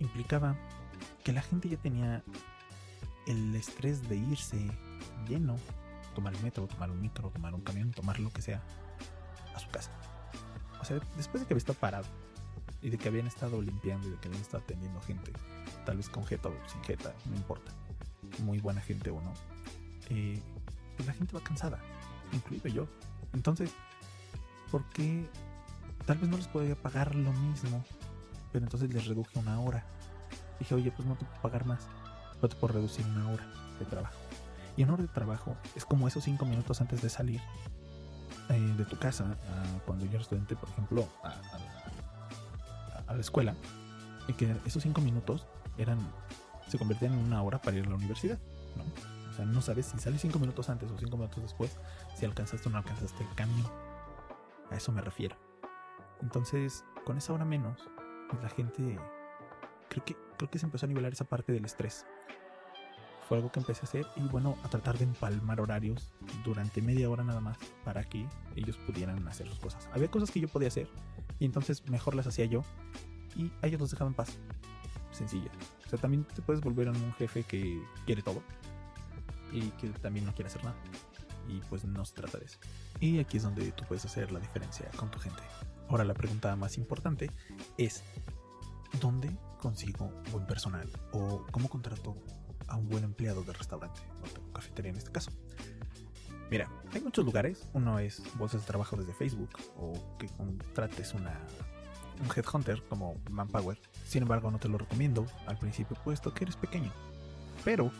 implicaba 0.00 0.56
que 1.22 1.32
la 1.32 1.42
gente 1.42 1.68
ya 1.68 1.76
tenía 1.76 2.24
el 3.28 3.54
estrés 3.54 4.08
de 4.08 4.16
irse 4.16 4.58
lleno, 5.28 5.56
tomar 6.16 6.34
el 6.34 6.42
metro, 6.42 6.66
tomar 6.66 6.90
un 6.90 7.00
micro, 7.00 7.30
tomar 7.30 7.54
un 7.54 7.60
camión, 7.60 7.92
tomar 7.92 8.18
lo 8.18 8.30
que 8.30 8.42
sea, 8.42 8.60
a 9.54 9.58
su 9.60 9.68
casa. 9.68 9.92
Después 11.16 11.42
de 11.42 11.46
que 11.46 11.54
había 11.54 11.58
estado 11.58 11.78
parado 11.78 12.06
y 12.82 12.90
de 12.90 12.98
que 12.98 13.08
habían 13.08 13.26
estado 13.26 13.60
limpiando 13.60 14.08
y 14.08 14.10
de 14.10 14.16
que 14.18 14.28
habían 14.28 14.42
estado 14.42 14.62
atendiendo 14.62 15.00
gente, 15.02 15.32
tal 15.84 15.96
vez 15.96 16.08
con 16.08 16.24
jeta 16.26 16.48
o 16.48 16.54
sin 16.68 16.82
jeta, 16.82 17.12
no 17.26 17.36
importa, 17.36 17.72
muy 18.42 18.58
buena 18.58 18.80
gente 18.80 19.10
o 19.10 19.20
no, 19.20 19.32
eh, 20.08 20.40
pues 20.96 21.06
la 21.06 21.12
gente 21.12 21.34
va 21.34 21.42
cansada, 21.42 21.78
incluido 22.32 22.68
yo. 22.68 22.88
Entonces, 23.32 23.72
¿por 24.70 24.84
qué 24.90 25.28
tal 26.06 26.18
vez 26.18 26.28
no 26.28 26.36
les 26.36 26.48
podía 26.48 26.74
pagar 26.74 27.14
lo 27.14 27.32
mismo? 27.32 27.84
Pero 28.52 28.64
entonces 28.64 28.92
les 28.92 29.06
reduje 29.06 29.38
una 29.38 29.60
hora. 29.60 29.84
Dije, 30.58 30.74
oye, 30.74 30.90
pues 30.90 31.06
no 31.06 31.16
te 31.16 31.24
puedo 31.24 31.40
pagar 31.40 31.64
más, 31.66 31.86
no 32.42 32.48
te 32.48 32.56
puedo 32.56 32.74
reducir 32.74 33.06
una 33.06 33.30
hora 33.30 33.46
de 33.78 33.84
trabajo. 33.84 34.18
Y 34.76 34.84
una 34.84 34.94
hora 34.94 35.02
de 35.02 35.08
trabajo 35.08 35.56
es 35.74 35.84
como 35.84 36.08
esos 36.08 36.24
cinco 36.24 36.44
minutos 36.44 36.80
antes 36.80 37.02
de 37.02 37.08
salir 37.08 37.40
eh, 38.50 38.74
de 38.76 38.84
tu 38.84 38.98
casa, 38.98 39.36
cuando 39.86 40.04
yo 40.04 40.12
era 40.12 40.20
estudiante, 40.20 40.56
por 40.56 40.68
ejemplo, 40.68 41.08
a, 41.22 43.14
la 43.14 43.20
escuela, 43.20 43.54
y 44.28 44.32
que 44.34 44.54
esos 44.66 44.82
cinco 44.82 45.00
minutos 45.00 45.46
eran 45.78 45.98
se 46.68 46.78
convertían 46.78 47.14
en 47.14 47.18
una 47.20 47.42
hora 47.42 47.60
para 47.60 47.78
ir 47.78 47.86
a 47.86 47.88
la 47.88 47.96
universidad, 47.96 48.38
¿no? 48.76 48.84
O 49.30 49.32
sea, 49.32 49.44
no 49.44 49.60
sabes 49.60 49.86
si 49.86 49.98
sales 49.98 50.20
cinco 50.20 50.38
minutos 50.38 50.68
antes 50.68 50.90
o 50.90 50.98
cinco 50.98 51.16
minutos 51.16 51.42
después, 51.42 51.76
si 52.14 52.24
alcanzaste 52.24 52.68
o 52.68 52.72
no 52.72 52.78
alcanzaste 52.78 53.24
el 53.24 53.34
cambio. 53.34 53.64
A 54.70 54.76
eso 54.76 54.92
me 54.92 55.00
refiero. 55.00 55.36
Entonces, 56.22 56.84
con 57.04 57.18
esa 57.18 57.32
hora 57.32 57.44
menos, 57.44 57.88
la 58.40 58.48
gente 58.48 58.98
creo 59.88 60.04
que 60.04 60.16
creo 60.36 60.50
que 60.50 60.58
se 60.58 60.66
empezó 60.66 60.86
a 60.86 60.88
nivelar 60.88 61.12
esa 61.12 61.24
parte 61.24 61.52
del 61.52 61.64
estrés 61.64 62.06
algo 63.34 63.50
que 63.52 63.60
empecé 63.60 63.82
a 63.82 63.84
hacer 63.84 64.06
y 64.16 64.22
bueno, 64.22 64.56
a 64.64 64.68
tratar 64.68 64.98
de 64.98 65.04
empalmar 65.04 65.60
horarios 65.60 66.12
durante 66.44 66.82
media 66.82 67.08
hora 67.08 67.24
nada 67.24 67.40
más 67.40 67.58
para 67.84 68.04
que 68.04 68.26
ellos 68.56 68.76
pudieran 68.78 69.26
hacer 69.28 69.48
sus 69.48 69.58
cosas. 69.58 69.88
Había 69.92 70.10
cosas 70.10 70.30
que 70.30 70.40
yo 70.40 70.48
podía 70.48 70.68
hacer 70.68 70.88
y 71.38 71.44
entonces 71.44 71.88
mejor 71.88 72.14
las 72.14 72.26
hacía 72.26 72.46
yo 72.46 72.62
y 73.36 73.50
ellos 73.62 73.80
los 73.80 73.90
dejaba 73.90 74.08
en 74.08 74.14
paz. 74.14 74.38
Sencilla. 75.12 75.50
O 75.86 75.88
sea, 75.88 75.98
también 75.98 76.24
te 76.24 76.42
puedes 76.42 76.60
volver 76.60 76.88
a 76.88 76.92
un 76.92 77.12
jefe 77.14 77.42
que 77.42 77.82
quiere 78.06 78.22
todo 78.22 78.42
y 79.52 79.62
que 79.72 79.88
también 79.88 80.24
no 80.24 80.34
quiere 80.34 80.48
hacer 80.48 80.64
nada. 80.64 80.76
Y 81.48 81.60
pues 81.68 81.84
no 81.84 82.04
se 82.04 82.14
trata 82.14 82.38
de 82.38 82.44
eso. 82.44 82.58
Y 83.00 83.18
aquí 83.18 83.38
es 83.38 83.42
donde 83.42 83.72
tú 83.72 83.84
puedes 83.86 84.04
hacer 84.04 84.30
la 84.30 84.38
diferencia 84.38 84.88
con 84.96 85.10
tu 85.10 85.18
gente. 85.18 85.42
Ahora 85.88 86.04
la 86.04 86.14
pregunta 86.14 86.54
más 86.54 86.78
importante 86.78 87.30
es, 87.76 88.04
¿dónde 89.00 89.36
consigo 89.58 90.12
buen 90.30 90.46
personal? 90.46 90.88
¿O 91.12 91.44
cómo 91.50 91.68
contrato 91.68 92.14
a 92.70 92.76
un 92.76 92.88
buen 92.88 93.04
empleado 93.04 93.42
de 93.42 93.52
restaurante 93.52 94.00
o 94.22 94.52
cafetería 94.52 94.90
en 94.90 94.96
este 94.96 95.10
caso. 95.10 95.30
Mira, 96.50 96.68
hay 96.92 97.00
muchos 97.00 97.24
lugares. 97.24 97.68
Uno 97.74 97.98
es 97.98 98.22
bolsas 98.36 98.62
de 98.62 98.66
trabajo 98.66 98.96
desde 98.96 99.12
Facebook 99.14 99.50
o 99.76 100.16
que 100.18 100.26
contrates 100.28 101.14
una, 101.14 101.38
un 102.20 102.28
headhunter 102.34 102.82
como 102.88 103.16
Manpower. 103.30 103.78
Sin 104.04 104.22
embargo, 104.22 104.50
no 104.50 104.58
te 104.58 104.68
lo 104.68 104.78
recomiendo 104.78 105.26
al 105.46 105.58
principio 105.58 105.96
puesto 106.02 106.34
que 106.34 106.44
eres 106.44 106.56
pequeño. 106.56 106.92
Pero 107.64 107.92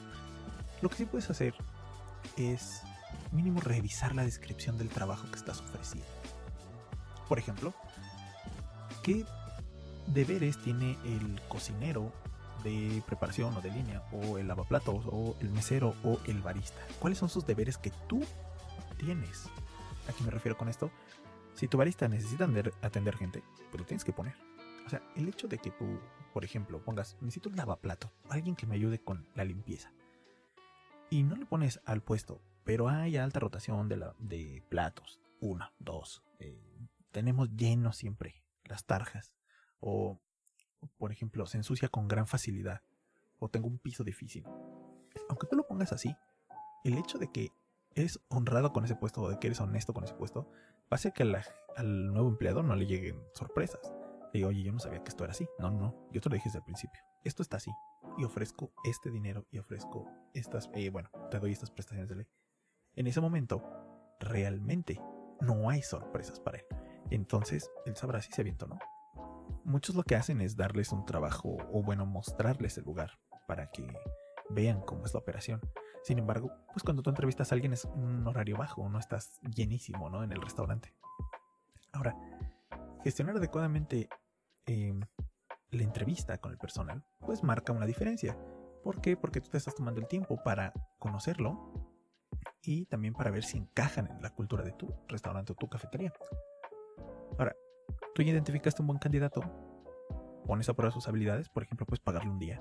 lo 0.82 0.88
que 0.88 0.96
sí 0.96 1.04
puedes 1.04 1.30
hacer 1.30 1.54
es 2.36 2.82
mínimo 3.32 3.60
revisar 3.60 4.14
la 4.14 4.24
descripción 4.24 4.78
del 4.78 4.88
trabajo 4.88 5.30
que 5.30 5.36
estás 5.36 5.60
ofreciendo. 5.60 6.08
Por 7.28 7.38
ejemplo, 7.38 7.72
¿qué 9.04 9.24
deberes 10.08 10.60
tiene 10.60 10.98
el 11.04 11.40
cocinero 11.48 12.12
de 12.62 13.02
preparación 13.06 13.56
o 13.56 13.60
de 13.60 13.70
línea, 13.70 14.02
o 14.12 14.38
el 14.38 14.48
lavaplatos, 14.48 15.04
o 15.06 15.36
el 15.40 15.50
mesero, 15.50 15.94
o 16.04 16.18
el 16.26 16.40
barista. 16.40 16.80
¿Cuáles 16.98 17.18
son 17.18 17.28
sus 17.28 17.46
deberes 17.46 17.78
que 17.78 17.90
tú 18.08 18.22
tienes? 18.98 19.46
¿A 20.08 20.12
qué 20.12 20.24
me 20.24 20.30
refiero 20.30 20.56
con 20.56 20.68
esto? 20.68 20.90
Si 21.54 21.68
tu 21.68 21.78
barista 21.78 22.08
necesita 22.08 22.48
atender 22.82 23.16
gente, 23.16 23.42
pues 23.70 23.80
lo 23.80 23.86
tienes 23.86 24.04
que 24.04 24.12
poner. 24.12 24.34
O 24.86 24.88
sea, 24.90 25.02
el 25.14 25.28
hecho 25.28 25.46
de 25.46 25.58
que 25.58 25.70
tú, 25.70 26.00
por 26.32 26.44
ejemplo, 26.44 26.82
pongas, 26.82 27.16
necesito 27.20 27.48
un 27.48 27.56
lavaplato, 27.56 28.12
alguien 28.28 28.56
que 28.56 28.66
me 28.66 28.74
ayude 28.74 28.98
con 28.98 29.26
la 29.34 29.44
limpieza, 29.44 29.92
y 31.10 31.22
no 31.22 31.36
le 31.36 31.46
pones 31.46 31.80
al 31.84 32.02
puesto, 32.02 32.40
pero 32.64 32.88
hay 32.88 33.16
alta 33.16 33.40
rotación 33.40 33.88
de, 33.88 33.96
la, 33.96 34.14
platos, 34.68 35.20
uno, 35.40 35.70
dos, 35.78 36.22
eh, 36.38 36.60
tenemos 37.10 37.50
lleno 37.56 37.92
siempre 37.92 38.42
las 38.64 38.84
tarjas, 38.84 39.34
o 39.80 40.20
por 40.98 41.12
ejemplo, 41.12 41.46
se 41.46 41.56
ensucia 41.56 41.88
con 41.88 42.08
gran 42.08 42.26
facilidad 42.26 42.82
o 43.38 43.48
tengo 43.48 43.68
un 43.68 43.78
piso 43.78 44.04
difícil. 44.04 44.44
Aunque 45.28 45.46
tú 45.46 45.56
lo 45.56 45.66
pongas 45.66 45.92
así, 45.92 46.14
el 46.84 46.98
hecho 46.98 47.18
de 47.18 47.30
que 47.30 47.48
eres 47.94 48.20
honrado 48.28 48.72
con 48.72 48.84
ese 48.84 48.94
puesto 48.94 49.22
o 49.22 49.28
de 49.28 49.38
que 49.38 49.48
eres 49.48 49.60
honesto 49.60 49.92
con 49.92 50.04
ese 50.04 50.14
puesto, 50.14 50.48
va 50.92 50.96
a 51.02 51.10
que 51.10 51.22
al 51.76 52.06
nuevo 52.12 52.28
empleado 52.28 52.62
no 52.62 52.74
le 52.74 52.86
lleguen 52.86 53.20
sorpresas. 53.34 53.80
Le 54.32 54.38
digo, 54.38 54.48
oye, 54.48 54.62
yo 54.62 54.72
no 54.72 54.78
sabía 54.78 55.02
que 55.02 55.08
esto 55.08 55.24
era 55.24 55.32
así. 55.32 55.48
No, 55.58 55.70
no, 55.70 55.80
no, 55.80 56.08
yo 56.12 56.20
te 56.20 56.28
lo 56.28 56.34
dije 56.34 56.48
desde 56.48 56.58
el 56.58 56.64
principio. 56.64 57.00
Esto 57.24 57.42
está 57.42 57.56
así. 57.56 57.70
Y 58.18 58.24
ofrezco 58.24 58.72
este 58.84 59.10
dinero 59.10 59.46
y 59.50 59.58
ofrezco 59.58 60.08
estas, 60.34 60.70
eh, 60.74 60.90
bueno, 60.90 61.10
te 61.30 61.38
doy 61.38 61.52
estas 61.52 61.70
prestaciones 61.70 62.08
de 62.08 62.16
ley. 62.16 62.26
En 62.94 63.06
ese 63.06 63.20
momento, 63.20 63.62
realmente 64.20 65.00
no 65.40 65.68
hay 65.68 65.82
sorpresas 65.82 66.38
para 66.38 66.58
él. 66.58 66.64
Entonces, 67.10 67.70
él 67.86 67.96
sabrá 67.96 68.20
si 68.20 68.32
se 68.32 68.42
avienta 68.42 68.66
o 68.66 68.68
no 68.68 68.78
muchos 69.70 69.94
lo 69.94 70.02
que 70.02 70.16
hacen 70.16 70.40
es 70.40 70.56
darles 70.56 70.92
un 70.92 71.06
trabajo 71.06 71.56
o 71.72 71.82
bueno, 71.82 72.04
mostrarles 72.04 72.76
el 72.78 72.84
lugar 72.84 73.18
para 73.46 73.70
que 73.70 73.86
vean 74.50 74.80
cómo 74.82 75.06
es 75.06 75.14
la 75.14 75.20
operación. 75.20 75.60
Sin 76.02 76.18
embargo, 76.18 76.50
pues 76.72 76.82
cuando 76.82 77.02
tú 77.02 77.10
entrevistas 77.10 77.50
a 77.50 77.54
alguien 77.54 77.72
es 77.72 77.84
un 77.84 78.26
horario 78.26 78.56
bajo, 78.56 78.88
no 78.88 78.98
estás 78.98 79.38
llenísimo, 79.54 80.10
¿no? 80.10 80.24
En 80.24 80.32
el 80.32 80.40
restaurante. 80.40 80.94
Ahora, 81.92 82.16
gestionar 83.02 83.36
adecuadamente 83.36 84.08
em, 84.66 85.00
la 85.70 85.82
entrevista 85.82 86.38
con 86.38 86.52
el 86.52 86.58
personal, 86.58 87.04
pues 87.20 87.42
marca 87.42 87.72
una 87.72 87.86
diferencia. 87.86 88.36
¿Por 88.82 89.00
qué? 89.00 89.16
Porque 89.16 89.40
tú 89.40 89.50
te 89.50 89.58
estás 89.58 89.74
tomando 89.74 90.00
el 90.00 90.08
tiempo 90.08 90.42
para 90.42 90.72
conocerlo 90.98 91.72
y 92.62 92.86
también 92.86 93.14
para 93.14 93.30
ver 93.30 93.44
si 93.44 93.58
encajan 93.58 94.06
en 94.06 94.22
la 94.22 94.30
cultura 94.30 94.64
de 94.64 94.72
tu 94.72 94.88
restaurante 95.08 95.52
o 95.52 95.56
tu 95.56 95.68
cafetería. 95.68 96.12
Ahora, 97.38 97.54
tú 98.14 98.22
ya 98.22 98.32
identificaste 98.32 98.82
un 98.82 98.88
buen 98.88 98.98
candidato, 98.98 99.42
pones 100.46 100.68
a 100.68 100.74
prueba 100.74 100.92
sus 100.92 101.08
habilidades, 101.08 101.48
por 101.48 101.62
ejemplo, 101.62 101.86
puedes 101.86 102.00
pagarle 102.00 102.30
un 102.30 102.38
día 102.38 102.60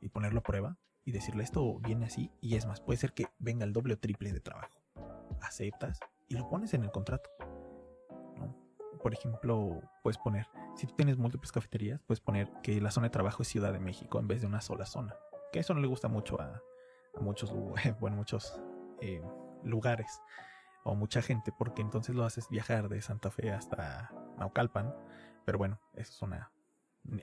y 0.00 0.08
ponerlo 0.08 0.40
a 0.40 0.42
prueba 0.42 0.78
y 1.04 1.12
decirle 1.12 1.44
esto 1.44 1.78
viene 1.80 2.06
así 2.06 2.30
y 2.40 2.56
es 2.56 2.66
más, 2.66 2.80
puede 2.80 2.98
ser 2.98 3.12
que 3.12 3.26
venga 3.38 3.64
el 3.64 3.72
doble 3.72 3.94
o 3.94 3.98
triple 3.98 4.32
de 4.32 4.40
trabajo. 4.40 4.80
Aceptas 5.40 6.00
y 6.28 6.36
lo 6.36 6.48
pones 6.48 6.74
en 6.74 6.84
el 6.84 6.90
contrato. 6.90 7.30
Por 9.02 9.12
ejemplo, 9.12 9.80
puedes 10.02 10.18
poner, 10.18 10.48
si 10.74 10.86
tú 10.86 10.94
tienes 10.96 11.16
múltiples 11.16 11.52
cafeterías, 11.52 12.02
puedes 12.06 12.20
poner 12.20 12.50
que 12.62 12.80
la 12.80 12.90
zona 12.90 13.06
de 13.06 13.10
trabajo 13.10 13.42
es 13.42 13.48
Ciudad 13.48 13.72
de 13.72 13.78
México 13.78 14.18
en 14.18 14.26
vez 14.26 14.40
de 14.40 14.48
una 14.48 14.60
sola 14.60 14.84
zona. 14.84 15.14
Que 15.52 15.60
eso 15.60 15.74
no 15.74 15.80
le 15.80 15.86
gusta 15.86 16.08
mucho 16.08 16.40
a, 16.40 16.60
muchos, 17.20 17.52
bueno, 18.00 18.16
muchos 18.16 18.60
eh, 19.00 19.22
lugares 19.62 20.20
o 20.82 20.94
mucha 20.94 21.22
gente, 21.22 21.52
porque 21.56 21.82
entonces 21.82 22.14
lo 22.14 22.24
haces 22.24 22.48
viajar 22.48 22.88
de 22.88 23.00
Santa 23.02 23.30
Fe 23.30 23.52
hasta 23.52 24.10
Naucalpan. 24.38 24.94
Pero 25.44 25.58
bueno, 25.58 25.78
eso 25.94 26.12
es 26.12 26.22
una, 26.22 26.50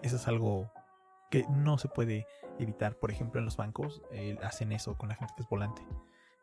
eso 0.02 0.16
es 0.16 0.28
algo 0.28 0.72
que 1.30 1.46
no 1.50 1.78
se 1.78 1.88
puede 1.88 2.28
evitar. 2.60 2.98
Por 2.98 3.12
ejemplo, 3.12 3.40
en 3.40 3.46
los 3.46 3.58
bancos 3.58 4.02
eh, 4.12 4.38
hacen 4.44 4.72
eso 4.72 4.98
con 4.98 5.10
la 5.10 5.16
gente 5.16 5.34
que 5.36 5.44
es 5.44 5.50
volante. 5.50 5.82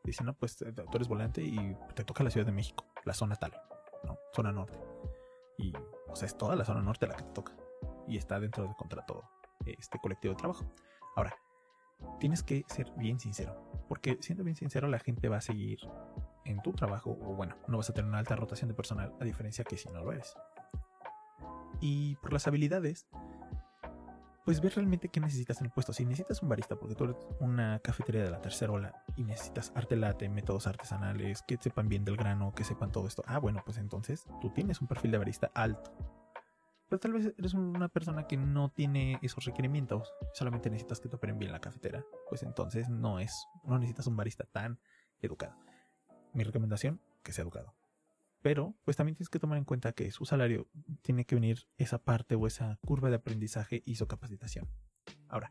Dicen, 0.05 0.27
no, 0.27 0.35
pues 0.35 0.57
tú 0.57 0.65
eres 0.95 1.09
volante 1.09 1.43
y 1.43 1.77
te 1.95 2.05
toca 2.05 2.25
la 2.25 2.31
Ciudad 2.31 2.47
de 2.47 2.53
México, 2.53 2.87
la 3.05 3.13
zona 3.13 3.37
tal, 3.37 3.53
¿no? 4.05 4.19
Zona 4.35 4.51
norte. 4.51 4.79
Y, 5.59 5.75
o 6.09 6.17
sea, 6.17 6.27
es 6.27 6.37
toda 6.37 6.57
la 6.57 6.65
zona 6.65 6.81
norte 6.81 7.07
la 7.07 7.15
que 7.15 7.23
te 7.23 7.33
toca. 7.33 7.53
Y 8.09 8.17
está 8.17 8.41
dentro 8.41 8.65
del 8.65 8.75
contrato 8.75 9.29
este 9.67 9.99
colectivo 9.99 10.35
de 10.35 10.39
trabajo. 10.39 10.65
Ahora, 11.17 11.37
tienes 12.19 12.43
que 12.43 12.65
ser 12.69 12.91
bien 12.97 13.21
sincero. 13.21 13.55
Porque 13.89 14.19
siendo 14.21 14.45
bien 14.45 14.57
sincero, 14.57 14.89
la 14.89 14.99
gente 14.99 15.29
va 15.29 15.37
a 15.37 15.41
seguir 15.41 15.81
en 16.45 16.63
tu 16.63 16.73
trabajo. 16.73 17.11
O 17.11 17.35
bueno, 17.35 17.57
no 17.69 17.77
vas 17.77 17.91
a 17.91 17.93
tener 17.93 18.09
una 18.09 18.19
alta 18.19 18.37
rotación 18.37 18.69
de 18.69 18.75
personal, 18.75 19.15
a 19.21 19.25
diferencia 19.25 19.65
que 19.65 19.77
si 19.77 19.89
no 19.91 20.03
lo 20.03 20.13
eres. 20.13 20.35
Y 21.81 22.17
por 22.17 22.33
las 22.33 22.47
habilidades, 22.47 23.07
pues 24.45 24.61
ver 24.61 24.75
realmente 24.75 25.09
qué 25.09 25.21
necesitas 25.21 25.61
en 25.61 25.67
el 25.67 25.73
puesto. 25.73 25.93
Si 25.93 26.05
necesitas 26.05 26.43
un 26.43 26.49
barista, 26.49 26.77
porque 26.77 26.95
tú 26.95 27.05
eres 27.05 27.17
una 27.41 27.79
cafetería 27.81 28.25
de 28.25 28.31
la 28.31 28.41
tercera 28.41 28.73
ola 28.73 29.05
y 29.17 29.25
necesitas 29.25 29.73
arte 29.75 29.97
latte, 29.97 30.29
métodos 30.29 30.67
artesanales, 30.67 31.43
que 31.43 31.57
sepan 31.59 31.89
bien 31.89 32.05
del 32.05 32.17
grano, 32.17 32.53
que 32.53 32.65
sepan 32.65 32.93
todo 32.93 33.07
esto. 33.07 33.23
Ah, 33.27 33.39
bueno, 33.39 33.63
pues 33.65 33.79
entonces 33.79 34.27
tú 34.41 34.51
tienes 34.51 34.81
un 34.81 34.89
perfil 34.89 35.13
de 35.13 35.19
barista 35.19 35.51
alto. 35.55 35.93
Pero 36.89 36.99
tal 36.99 37.13
vez 37.13 37.33
eres 37.39 37.55
una 37.55 37.89
persona 37.89 38.27
que 38.27 38.37
no 38.37 38.71
tiene 38.71 39.21
esos 39.23 39.45
requerimientos, 39.45 40.13
solamente 40.35 40.71
necesitas 40.71 40.99
que 40.99 41.09
te 41.09 41.15
operen 41.15 41.39
bien 41.39 41.53
la 41.53 41.61
cafetera. 41.61 42.05
Pues 42.29 42.43
entonces 42.43 42.89
no 42.89 43.21
es, 43.21 43.47
no 43.63 43.79
necesitas 43.79 44.09
un 44.09 44.17
barista 44.17 44.45
tan 44.45 44.81
educado. 45.21 45.55
Mi 46.33 46.43
recomendación, 46.43 47.01
que 47.23 47.33
sea 47.33 47.43
educado. 47.43 47.80
Pero, 48.43 48.75
pues 48.85 48.97
también 48.97 49.15
tienes 49.15 49.29
que 49.29 49.39
tomar 49.39 49.59
en 49.59 49.65
cuenta 49.65 49.93
que 49.93 50.11
su 50.11 50.25
salario 50.25 50.67
tiene 51.03 51.27
que 51.27 51.35
venir 51.35 51.69
esa 51.77 51.99
parte 51.99 52.35
o 52.35 52.47
esa 52.47 52.79
curva 52.87 53.11
de 53.11 53.17
aprendizaje 53.17 53.83
y 53.85 53.97
su 53.97 54.07
capacitación. 54.07 54.69
Ahora, 55.29 55.51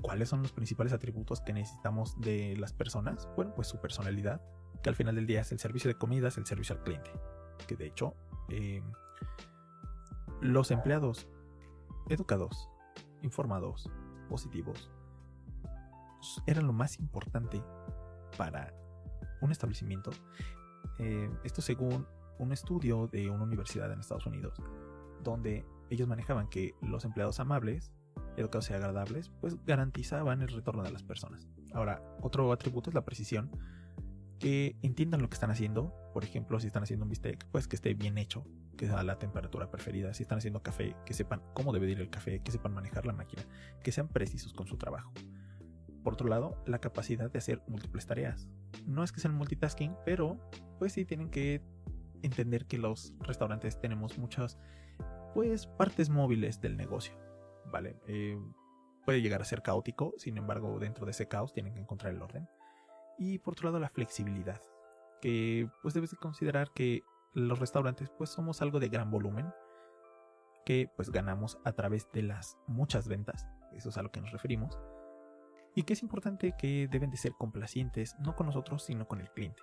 ¿cuáles 0.00 0.28
son 0.28 0.42
los 0.42 0.52
principales 0.52 0.92
atributos 0.92 1.40
que 1.40 1.52
necesitamos 1.52 2.20
de 2.20 2.56
las 2.56 2.72
personas? 2.72 3.28
Bueno, 3.34 3.52
pues 3.54 3.66
su 3.66 3.80
personalidad, 3.80 4.40
que 4.82 4.90
al 4.90 4.94
final 4.94 5.16
del 5.16 5.26
día 5.26 5.40
es 5.40 5.50
el 5.50 5.58
servicio 5.58 5.88
de 5.88 5.98
comidas, 5.98 6.38
el 6.38 6.46
servicio 6.46 6.76
al 6.76 6.84
cliente. 6.84 7.10
Que 7.66 7.74
de 7.74 7.86
hecho, 7.86 8.14
eh, 8.48 8.80
los 10.40 10.70
empleados 10.70 11.26
educados, 12.08 12.70
informados, 13.22 13.90
positivos, 14.28 14.88
eran 16.46 16.66
lo 16.66 16.72
más 16.72 16.98
importante 17.00 17.60
para 18.36 18.72
un 19.40 19.50
establecimiento 19.50 20.10
eh, 20.98 21.30
esto 21.44 21.62
según 21.62 22.06
un 22.38 22.52
estudio 22.52 23.08
de 23.08 23.30
una 23.30 23.44
universidad 23.44 23.92
en 23.92 24.00
Estados 24.00 24.26
Unidos, 24.26 24.60
donde 25.22 25.64
ellos 25.90 26.08
manejaban 26.08 26.48
que 26.48 26.74
los 26.82 27.04
empleados 27.04 27.40
amables, 27.40 27.92
educados 28.36 28.70
y 28.70 28.74
agradables, 28.74 29.30
pues 29.40 29.56
garantizaban 29.64 30.42
el 30.42 30.48
retorno 30.48 30.82
de 30.82 30.92
las 30.92 31.02
personas. 31.02 31.48
Ahora, 31.72 32.02
otro 32.22 32.52
atributo 32.52 32.90
es 32.90 32.94
la 32.94 33.04
precisión, 33.04 33.50
que 34.38 34.76
entiendan 34.82 35.20
lo 35.20 35.28
que 35.28 35.34
están 35.34 35.50
haciendo. 35.50 35.92
Por 36.14 36.24
ejemplo, 36.24 36.58
si 36.60 36.68
están 36.68 36.82
haciendo 36.82 37.04
un 37.04 37.10
bistec, 37.10 37.44
pues 37.50 37.66
que 37.66 37.76
esté 37.76 37.94
bien 37.94 38.18
hecho, 38.18 38.44
que 38.76 38.86
sea 38.86 39.02
la 39.02 39.18
temperatura 39.18 39.70
preferida. 39.70 40.14
Si 40.14 40.22
están 40.22 40.38
haciendo 40.38 40.62
café, 40.62 40.94
que 41.04 41.14
sepan 41.14 41.42
cómo 41.54 41.72
debe 41.72 41.90
ir 41.90 42.00
el 42.00 42.10
café, 42.10 42.40
que 42.40 42.52
sepan 42.52 42.74
manejar 42.74 43.06
la 43.06 43.12
máquina, 43.12 43.44
que 43.82 43.92
sean 43.92 44.08
precisos 44.08 44.52
con 44.52 44.66
su 44.66 44.76
trabajo. 44.76 45.12
Por 46.02 46.14
otro 46.14 46.28
lado, 46.28 46.62
la 46.66 46.78
capacidad 46.78 47.30
de 47.30 47.38
hacer 47.38 47.62
múltiples 47.66 48.06
tareas. 48.06 48.48
No 48.86 49.02
es 49.02 49.12
que 49.12 49.20
sean 49.20 49.34
multitasking, 49.34 49.96
pero 50.04 50.38
pues 50.78 50.92
sí 50.92 51.04
tienen 51.04 51.30
que 51.30 51.62
entender 52.22 52.66
que 52.66 52.78
los 52.78 53.14
restaurantes 53.20 53.80
tenemos 53.80 54.18
muchas 54.18 54.58
pues 55.34 55.66
partes 55.66 56.10
móviles 56.10 56.60
del 56.60 56.76
negocio, 56.76 57.14
¿vale? 57.70 57.96
Eh, 58.06 58.38
puede 59.04 59.22
llegar 59.22 59.40
a 59.40 59.44
ser 59.44 59.62
caótico, 59.62 60.14
sin 60.16 60.36
embargo 60.36 60.78
dentro 60.78 61.04
de 61.04 61.12
ese 61.12 61.28
caos 61.28 61.52
tienen 61.52 61.74
que 61.74 61.80
encontrar 61.80 62.14
el 62.14 62.22
orden. 62.22 62.48
Y 63.18 63.38
por 63.38 63.52
otro 63.52 63.66
lado 63.68 63.78
la 63.78 63.88
flexibilidad, 63.88 64.60
que 65.20 65.68
pues 65.82 65.94
debes 65.94 66.10
de 66.10 66.16
considerar 66.16 66.70
que 66.72 67.02
los 67.34 67.58
restaurantes 67.58 68.10
pues 68.10 68.30
somos 68.30 68.62
algo 68.62 68.80
de 68.80 68.88
gran 68.88 69.10
volumen, 69.10 69.46
que 70.64 70.90
pues 70.96 71.10
ganamos 71.10 71.58
a 71.64 71.72
través 71.72 72.10
de 72.12 72.22
las 72.22 72.58
muchas 72.66 73.08
ventas, 73.08 73.46
eso 73.72 73.90
es 73.90 73.98
a 73.98 74.02
lo 74.02 74.10
que 74.10 74.20
nos 74.20 74.32
referimos, 74.32 74.78
y 75.74 75.82
que 75.82 75.92
es 75.92 76.02
importante 76.02 76.54
que 76.58 76.88
deben 76.90 77.10
de 77.10 77.16
ser 77.16 77.32
complacientes 77.32 78.16
no 78.20 78.34
con 78.34 78.46
nosotros 78.46 78.82
sino 78.82 79.06
con 79.06 79.20
el 79.20 79.30
cliente. 79.30 79.62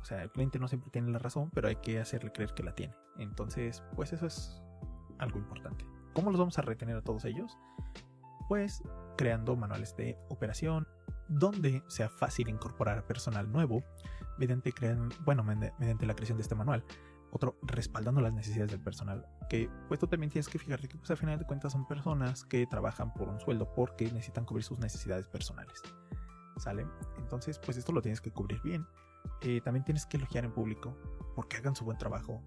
O 0.00 0.04
sea, 0.04 0.22
el 0.22 0.30
cliente 0.30 0.58
no 0.58 0.68
siempre 0.68 0.90
tiene 0.90 1.10
la 1.10 1.18
razón, 1.18 1.50
pero 1.54 1.68
hay 1.68 1.76
que 1.76 1.98
hacerle 1.98 2.32
creer 2.32 2.52
que 2.54 2.62
la 2.62 2.74
tiene. 2.74 2.94
Entonces, 3.18 3.82
pues 3.94 4.12
eso 4.12 4.26
es 4.26 4.62
algo 5.18 5.38
importante. 5.38 5.86
¿Cómo 6.12 6.30
los 6.30 6.38
vamos 6.38 6.58
a 6.58 6.62
retener 6.62 6.96
a 6.96 7.02
todos 7.02 7.24
ellos? 7.24 7.56
Pues 8.48 8.82
creando 9.16 9.56
manuales 9.56 9.96
de 9.96 10.18
operación, 10.28 10.86
donde 11.28 11.82
sea 11.88 12.08
fácil 12.08 12.48
incorporar 12.48 13.06
personal 13.06 13.50
nuevo 13.50 13.82
mediante, 14.38 14.72
bueno, 15.24 15.42
mediante 15.42 16.06
la 16.06 16.14
creación 16.14 16.38
de 16.38 16.42
este 16.42 16.54
manual. 16.54 16.84
Otro, 17.34 17.58
respaldando 17.62 18.20
las 18.20 18.32
necesidades 18.32 18.70
del 18.70 18.80
personal. 18.80 19.26
Que 19.48 19.68
pues 19.88 19.98
tú 19.98 20.06
también 20.06 20.30
tienes 20.30 20.48
que 20.48 20.56
fijarte 20.56 20.86
que 20.86 20.96
pues 20.96 21.10
al 21.10 21.16
final 21.16 21.36
de 21.36 21.44
cuentas 21.44 21.72
son 21.72 21.84
personas 21.84 22.44
que 22.44 22.64
trabajan 22.64 23.12
por 23.12 23.28
un 23.28 23.40
sueldo 23.40 23.74
porque 23.74 24.04
necesitan 24.04 24.44
cubrir 24.44 24.62
sus 24.62 24.78
necesidades 24.78 25.26
personales. 25.26 25.82
¿Sale? 26.58 26.86
Entonces 27.18 27.58
pues 27.58 27.76
esto 27.76 27.90
lo 27.90 28.02
tienes 28.02 28.20
que 28.20 28.30
cubrir 28.30 28.62
bien. 28.62 28.86
Eh, 29.40 29.60
también 29.62 29.84
tienes 29.84 30.06
que 30.06 30.16
elogiar 30.16 30.44
en 30.44 30.52
público 30.52 30.96
porque 31.34 31.56
hagan 31.56 31.74
su 31.74 31.84
buen 31.84 31.98
trabajo, 31.98 32.40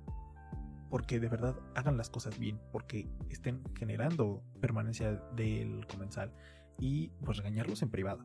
porque 0.89 1.19
de 1.19 1.27
verdad 1.27 1.59
hagan 1.75 1.97
las 1.97 2.09
cosas 2.09 2.39
bien, 2.39 2.61
porque 2.71 3.09
estén 3.29 3.61
generando 3.75 4.41
permanencia 4.61 5.15
del 5.35 5.85
comensal 5.87 6.33
y 6.79 7.09
pues 7.25 7.39
regañarlos 7.39 7.81
en 7.81 7.89
privado, 7.89 8.23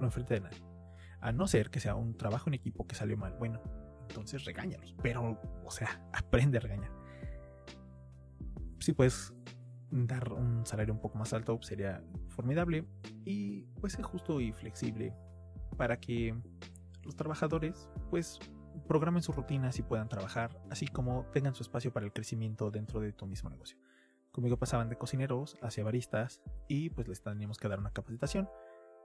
no 0.00 0.06
enfrente 0.06 0.32
de 0.32 0.40
nadie. 0.40 0.64
A 1.20 1.32
no 1.32 1.46
ser 1.48 1.68
que 1.68 1.80
sea 1.80 1.96
un 1.96 2.16
trabajo 2.16 2.48
en 2.48 2.54
equipo 2.54 2.86
que 2.86 2.94
salió 2.94 3.18
mal, 3.18 3.34
bueno, 3.38 3.60
entonces 4.12 4.44
regáñalos, 4.44 4.94
pero, 5.02 5.40
o 5.64 5.70
sea, 5.70 6.06
aprende 6.12 6.58
a 6.58 6.60
regañar. 6.60 6.92
Si 8.78 8.92
puedes 8.92 9.32
dar 9.90 10.32
un 10.32 10.66
salario 10.66 10.92
un 10.92 11.00
poco 11.00 11.18
más 11.18 11.32
alto, 11.32 11.58
sería 11.62 12.02
formidable 12.28 12.86
y 13.24 13.62
pues 13.80 13.94
ser 13.94 14.02
justo 14.02 14.40
y 14.40 14.52
flexible 14.52 15.14
para 15.76 15.98
que 15.98 16.34
los 17.04 17.16
trabajadores 17.16 17.88
pues 18.10 18.38
programen 18.86 19.22
sus 19.22 19.36
rutinas 19.36 19.78
y 19.78 19.82
puedan 19.82 20.08
trabajar, 20.08 20.60
así 20.70 20.86
como 20.86 21.26
tengan 21.32 21.54
su 21.54 21.62
espacio 21.62 21.92
para 21.92 22.06
el 22.06 22.12
crecimiento 22.12 22.70
dentro 22.70 23.00
de 23.00 23.12
tu 23.12 23.26
mismo 23.26 23.50
negocio. 23.50 23.78
Conmigo 24.30 24.58
pasaban 24.58 24.88
de 24.88 24.96
cocineros 24.96 25.56
hacia 25.62 25.84
baristas 25.84 26.40
y 26.68 26.90
pues 26.90 27.06
les 27.06 27.22
teníamos 27.22 27.58
que 27.58 27.68
dar 27.68 27.78
una 27.78 27.92
capacitación, 27.92 28.48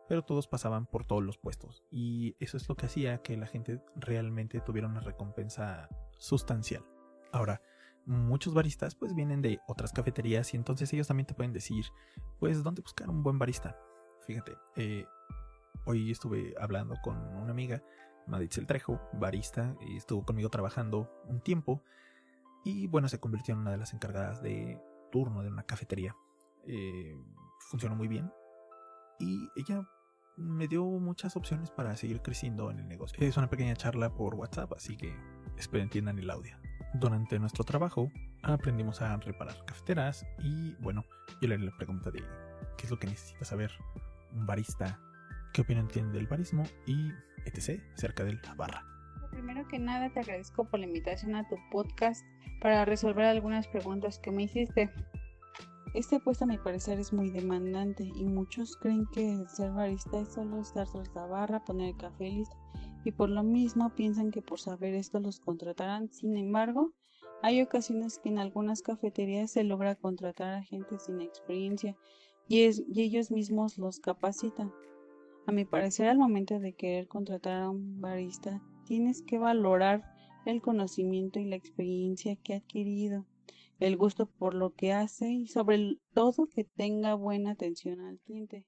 pero 0.08 0.24
todos 0.24 0.48
pasaban 0.48 0.86
por 0.86 1.06
todos 1.06 1.24
los 1.24 1.38
puestos 1.38 1.84
y 1.92 2.36
eso 2.40 2.58
es 2.58 2.68
lo 2.70 2.76
que 2.76 2.86
hacía 2.86 3.22
que 3.22 3.38
la 3.38 3.48
gente 3.48 3.82
realmente 3.96 4.62
tuviera 4.62 4.88
una 4.88 5.02
recompensa 5.02 5.90
sustancial. 6.18 6.84
Ahora, 7.32 7.62
muchos 8.06 8.54
baristas 8.54 8.96
pues 8.96 9.14
vienen 9.14 9.42
de 9.42 9.60
otras 9.68 9.92
cafeterías 9.92 10.54
y 10.54 10.58
entonces 10.58 10.92
ellos 10.94 11.08
también 11.08 11.28
te 11.28 11.34
pueden 11.34 11.54
decir 11.54 11.86
pues 12.40 12.64
dónde 12.64 12.82
buscar 12.82 13.10
un 13.10 13.24
buen 13.24 13.38
barista. 13.38 13.78
Fíjate, 14.26 14.58
eh, 14.76 15.06
Hoy 15.90 16.12
estuve 16.12 16.54
hablando 16.60 16.98
con 17.02 17.16
una 17.38 17.52
amiga, 17.52 17.82
Maditzel 18.26 18.68
Trejo, 18.68 19.00
barista, 19.14 19.74
y 19.80 19.96
estuvo 19.96 20.26
conmigo 20.26 20.50
trabajando 20.50 21.10
un 21.28 21.40
tiempo. 21.40 21.82
Y 22.66 22.88
bueno, 22.88 23.08
se 23.08 23.22
convirtió 23.22 23.54
en 23.54 23.62
una 23.62 23.72
de 23.72 23.78
las 23.78 23.94
encargadas 23.94 24.42
de 24.42 24.82
turno 25.14 25.44
de 25.44 25.48
una 25.48 25.64
cafetería. 25.64 26.14
Eh, 26.66 27.16
funcionó 27.70 27.96
muy 27.96 28.10
bien. 28.10 28.30
Y 29.20 29.48
ella 29.56 29.88
me 30.38 30.68
dio 30.68 30.86
muchas 30.86 31.36
opciones 31.36 31.72
para 31.72 31.96
seguir 31.96 32.22
creciendo 32.22 32.70
en 32.72 32.80
el 32.80 32.88
negocio. 32.88 33.18
Es 33.20 33.38
una 33.38 33.50
pequeña 33.50 33.76
charla 33.76 34.14
por 34.14 34.36
WhatsApp, 34.36 34.72
así 34.74 34.96
que 34.96 35.14
espero 35.58 35.84
entiendan 35.84 36.20
el 36.20 36.30
audio. 36.30 36.56
Durante 36.94 37.40
nuestro 37.40 37.64
trabajo 37.64 38.10
aprendimos 38.44 39.02
a 39.02 39.18
reparar 39.18 39.56
cafeteras 39.66 40.26
y 40.40 40.76
bueno, 40.76 41.04
yo 41.42 41.48
le 41.48 41.56
haré 41.56 41.64
la 41.66 41.76
pregunta 41.76 42.12
de 42.12 42.24
qué 42.78 42.86
es 42.86 42.92
lo 42.92 43.00
que 43.00 43.08
necesita 43.08 43.46
saber 43.46 43.72
un 44.32 44.46
barista, 44.46 45.00
qué 45.54 45.62
opinión 45.62 45.88
tiene 45.88 46.12
del 46.12 46.28
barismo 46.28 46.64
y 46.86 47.12
etc. 47.46 47.82
cerca 47.96 48.24
de 48.24 48.34
la 48.34 48.54
barra. 48.56 48.86
Primero 49.32 49.68
que 49.68 49.80
nada 49.80 50.10
te 50.12 50.20
agradezco 50.20 50.66
por 50.66 50.80
la 50.80 50.86
invitación 50.86 51.36
a 51.36 51.48
tu 51.48 51.56
podcast 51.72 52.26
para 52.62 52.86
resolver 52.86 53.26
algunas 53.26 53.68
preguntas 53.68 54.20
que 54.20 54.32
me 54.32 54.44
hiciste. 54.44 54.92
Este 55.98 56.20
puesto 56.20 56.44
a 56.44 56.48
mi 56.48 56.60
parecer 56.60 57.00
es 57.00 57.12
muy 57.12 57.32
demandante 57.32 58.04
y 58.04 58.24
muchos 58.24 58.78
creen 58.78 59.08
que 59.08 59.44
ser 59.48 59.72
barista 59.72 60.20
es 60.20 60.32
solo 60.32 60.62
estar 60.62 60.88
tras 60.88 61.12
la 61.16 61.26
barra, 61.26 61.66
poner 61.66 61.90
el 61.90 61.98
café 61.98 62.30
listo 62.30 62.56
y 63.04 63.12
por 63.12 63.32
lo 63.32 63.42
mismo 63.42 63.90
piensan 63.96 64.30
que 64.30 64.44
por 64.44 64.60
saber 64.60 64.94
esto 64.94 65.20
los 65.20 65.40
contratarán. 65.40 66.12
Sin 66.12 66.38
embargo, 66.38 66.94
hay 67.42 67.64
ocasiones 67.64 68.20
que 68.20 68.30
en 68.30 68.38
algunas 68.38 68.84
cafeterías 68.84 69.50
se 69.50 69.64
logra 69.64 69.96
contratar 69.96 70.54
a 70.54 70.62
gente 70.62 71.00
sin 71.00 71.20
experiencia 71.20 71.98
y 72.48 72.62
ellos 72.62 73.32
mismos 73.32 73.80
los 73.80 74.00
capacitan. 74.00 74.72
A 75.48 75.52
mi 75.52 75.66
parecer, 75.66 76.10
al 76.10 76.20
momento 76.20 76.60
de 76.60 76.74
querer 76.74 77.08
contratar 77.08 77.64
a 77.64 77.72
un 77.72 78.00
barista, 78.00 78.62
tienes 78.86 79.24
que 79.24 79.40
valorar 79.40 80.04
el 80.46 80.62
conocimiento 80.62 81.40
y 81.40 81.46
la 81.46 81.56
experiencia 81.56 82.36
que 82.36 82.54
ha 82.54 82.58
adquirido 82.58 83.26
el 83.80 83.98
gusto 83.98 84.26
por 84.26 84.54
lo 84.54 84.74
que 84.74 84.94
hace 84.94 85.30
y 85.30 85.48
sobre 85.48 85.98
todo 86.14 86.48
que 86.48 86.64
tenga 86.64 87.16
buena 87.16 87.52
atención 87.52 88.02
al 88.02 88.20
cliente. 88.20 88.66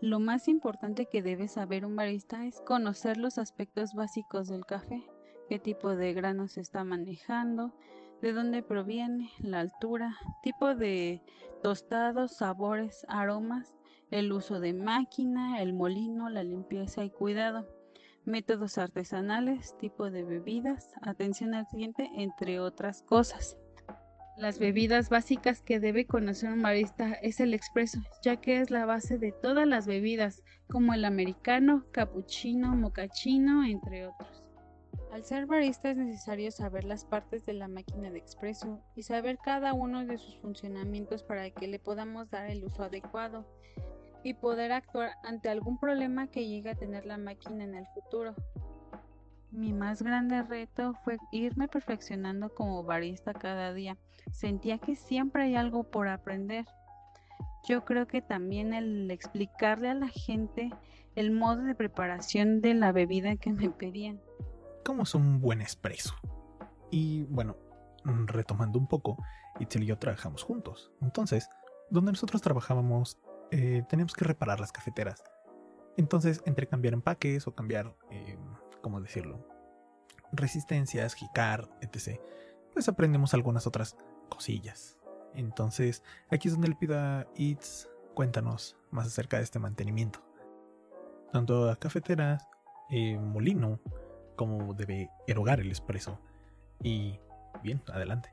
Lo 0.00 0.20
más 0.20 0.46
importante 0.46 1.06
que 1.06 1.22
debe 1.22 1.48
saber 1.48 1.84
un 1.86 1.96
barista 1.96 2.46
es 2.46 2.60
conocer 2.60 3.16
los 3.16 3.38
aspectos 3.38 3.94
básicos 3.94 4.48
del 4.48 4.66
café, 4.66 5.02
qué 5.48 5.58
tipo 5.58 5.96
de 5.96 6.12
grano 6.12 6.48
se 6.48 6.60
está 6.60 6.84
manejando, 6.84 7.72
de 8.20 8.32
dónde 8.32 8.62
proviene, 8.62 9.30
la 9.38 9.60
altura, 9.60 10.16
tipo 10.42 10.74
de 10.74 11.22
tostados, 11.62 12.36
sabores, 12.36 13.06
aromas, 13.08 13.74
el 14.10 14.32
uso 14.32 14.60
de 14.60 14.72
máquina, 14.72 15.60
el 15.60 15.72
molino, 15.72 16.28
la 16.28 16.44
limpieza 16.44 17.04
y 17.04 17.10
cuidado, 17.10 17.66
métodos 18.24 18.78
artesanales, 18.78 19.76
tipo 19.78 20.10
de 20.10 20.24
bebidas, 20.24 20.92
atención 21.02 21.54
al 21.54 21.66
cliente, 21.66 22.08
entre 22.14 22.60
otras 22.60 23.02
cosas. 23.02 23.56
Las 24.36 24.58
bebidas 24.58 25.08
básicas 25.08 25.62
que 25.62 25.80
debe 25.80 26.06
conocer 26.06 26.52
un 26.52 26.60
barista 26.60 27.14
es 27.14 27.40
el 27.40 27.54
expreso, 27.54 28.00
ya 28.22 28.36
que 28.36 28.60
es 28.60 28.70
la 28.70 28.84
base 28.84 29.16
de 29.16 29.32
todas 29.32 29.66
las 29.66 29.86
bebidas, 29.86 30.42
como 30.68 30.92
el 30.92 31.06
americano, 31.06 31.86
cappuccino, 31.90 32.76
mocachino, 32.76 33.64
entre 33.64 34.06
otros. 34.06 34.44
Al 35.10 35.24
ser 35.24 35.46
barista 35.46 35.90
es 35.90 35.96
necesario 35.96 36.50
saber 36.50 36.84
las 36.84 37.06
partes 37.06 37.46
de 37.46 37.54
la 37.54 37.66
máquina 37.66 38.10
de 38.10 38.18
expreso 38.18 38.82
y 38.94 39.04
saber 39.04 39.38
cada 39.42 39.72
uno 39.72 40.04
de 40.04 40.18
sus 40.18 40.36
funcionamientos 40.36 41.22
para 41.22 41.48
que 41.48 41.66
le 41.66 41.78
podamos 41.78 42.28
dar 42.28 42.50
el 42.50 42.62
uso 42.62 42.82
adecuado 42.82 43.46
y 44.22 44.34
poder 44.34 44.72
actuar 44.72 45.12
ante 45.24 45.48
algún 45.48 45.78
problema 45.78 46.26
que 46.26 46.46
llegue 46.46 46.68
a 46.68 46.74
tener 46.74 47.06
la 47.06 47.16
máquina 47.16 47.64
en 47.64 47.74
el 47.74 47.86
futuro. 47.94 48.34
Mi 49.56 49.72
más 49.72 50.02
grande 50.02 50.42
reto 50.42 50.92
fue 51.02 51.16
irme 51.32 51.66
perfeccionando 51.66 52.50
como 52.50 52.84
barista 52.84 53.32
cada 53.32 53.72
día. 53.72 53.96
Sentía 54.30 54.76
que 54.76 54.96
siempre 54.96 55.44
hay 55.44 55.56
algo 55.56 55.84
por 55.84 56.08
aprender. 56.08 56.66
Yo 57.66 57.86
creo 57.86 58.06
que 58.06 58.20
también 58.20 58.74
el 58.74 59.10
explicarle 59.10 59.88
a 59.88 59.94
la 59.94 60.08
gente 60.08 60.68
el 61.14 61.30
modo 61.30 61.62
de 61.62 61.74
preparación 61.74 62.60
de 62.60 62.74
la 62.74 62.92
bebida 62.92 63.36
que 63.36 63.50
me 63.50 63.70
pedían. 63.70 64.20
¿Cómo 64.84 65.04
es 65.04 65.14
un 65.14 65.40
buen 65.40 65.62
espresso? 65.62 66.14
Y 66.90 67.22
bueno, 67.22 67.56
retomando 68.26 68.78
un 68.78 68.86
poco, 68.86 69.16
Itzel 69.58 69.84
y 69.84 69.86
yo 69.86 69.98
trabajamos 69.98 70.42
juntos. 70.42 70.92
Entonces, 71.00 71.48
donde 71.88 72.12
nosotros 72.12 72.42
trabajábamos, 72.42 73.18
eh, 73.50 73.82
teníamos 73.88 74.12
que 74.12 74.26
reparar 74.26 74.60
las 74.60 74.70
cafeteras. 74.70 75.24
Entonces, 75.96 76.42
entre 76.44 76.66
cambiar 76.66 76.92
empaques 76.92 77.46
o 77.46 77.54
cambiar 77.54 77.96
eh, 78.10 78.36
¿cómo 78.86 79.00
decirlo? 79.00 79.44
Resistencias, 80.30 81.14
jicar, 81.14 81.68
etc. 81.80 82.20
Pues 82.72 82.88
aprendemos 82.88 83.34
algunas 83.34 83.66
otras 83.66 83.96
cosillas. 84.28 84.96
Entonces, 85.34 86.04
aquí 86.30 86.46
es 86.46 86.54
donde 86.54 86.68
le 86.68 86.76
pido 86.76 86.96
a 86.96 87.26
Itz, 87.34 87.88
cuéntanos 88.14 88.76
más 88.92 89.08
acerca 89.08 89.38
de 89.38 89.42
este 89.42 89.58
mantenimiento. 89.58 90.20
Tanto 91.32 91.68
a 91.68 91.74
cafeteras, 91.74 92.46
eh, 92.88 93.18
molino, 93.18 93.80
como 94.36 94.72
debe 94.72 95.10
erogar 95.26 95.58
el 95.58 95.72
espresso. 95.72 96.20
Y 96.80 97.18
bien, 97.64 97.82
adelante. 97.88 98.30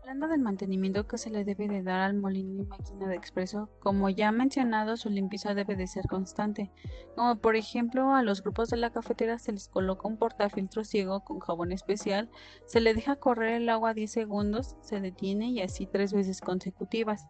Hablando 0.00 0.28
del 0.28 0.40
mantenimiento 0.40 1.06
que 1.06 1.18
se 1.18 1.30
le 1.30 1.44
debe 1.44 1.68
de 1.68 1.82
dar 1.82 2.00
al 2.00 2.14
molino 2.14 2.62
y 2.62 2.66
máquina 2.66 3.08
de 3.08 3.16
expreso, 3.16 3.68
como 3.80 4.08
ya 4.08 4.32
mencionado, 4.32 4.96
su 4.96 5.10
limpieza 5.10 5.54
debe 5.54 5.76
de 5.76 5.86
ser 5.86 6.06
constante. 6.06 6.70
Como 7.14 7.36
por 7.36 7.56
ejemplo, 7.56 8.14
a 8.14 8.22
los 8.22 8.42
grupos 8.42 8.70
de 8.70 8.76
la 8.76 8.90
cafetera 8.90 9.38
se 9.38 9.52
les 9.52 9.68
coloca 9.68 10.08
un 10.08 10.16
portafiltro 10.16 10.84
ciego 10.84 11.24
con 11.24 11.40
jabón 11.40 11.72
especial, 11.72 12.30
se 12.66 12.80
le 12.80 12.94
deja 12.94 13.16
correr 13.16 13.62
el 13.62 13.68
agua 13.68 13.94
10 13.94 14.10
segundos, 14.10 14.76
se 14.80 15.00
detiene 15.00 15.50
y 15.50 15.60
así 15.60 15.86
tres 15.86 16.12
veces 16.12 16.40
consecutivas. 16.40 17.26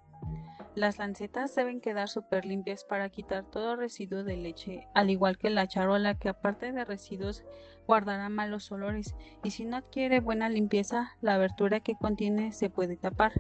Las 0.77 0.99
lancetas 0.99 1.55
deben 1.55 1.81
quedar 1.81 2.07
súper 2.07 2.45
limpias 2.45 2.85
para 2.85 3.09
quitar 3.09 3.47
todo 3.47 3.77
residuo 3.77 4.25
de 4.25 4.37
leche, 4.37 4.87
al 4.93 5.09
igual 5.09 5.39
que 5.39 5.49
la 5.49 5.67
charola 5.67 6.19
que 6.19 6.29
aparte 6.29 6.71
de 6.71 6.85
residuos 6.85 7.45
guardará 7.87 8.29
malos 8.29 8.71
olores 8.71 9.17
y 9.43 9.53
si 9.53 9.65
no 9.65 9.79
adquiere 9.79 10.21
buena 10.21 10.51
limpieza, 10.51 11.13
la 11.23 11.37
abertura 11.37 11.81
que 11.81 11.95
contiene 11.95 12.53
se 12.53 12.69
puede 12.69 12.99
tapar. 12.99 13.33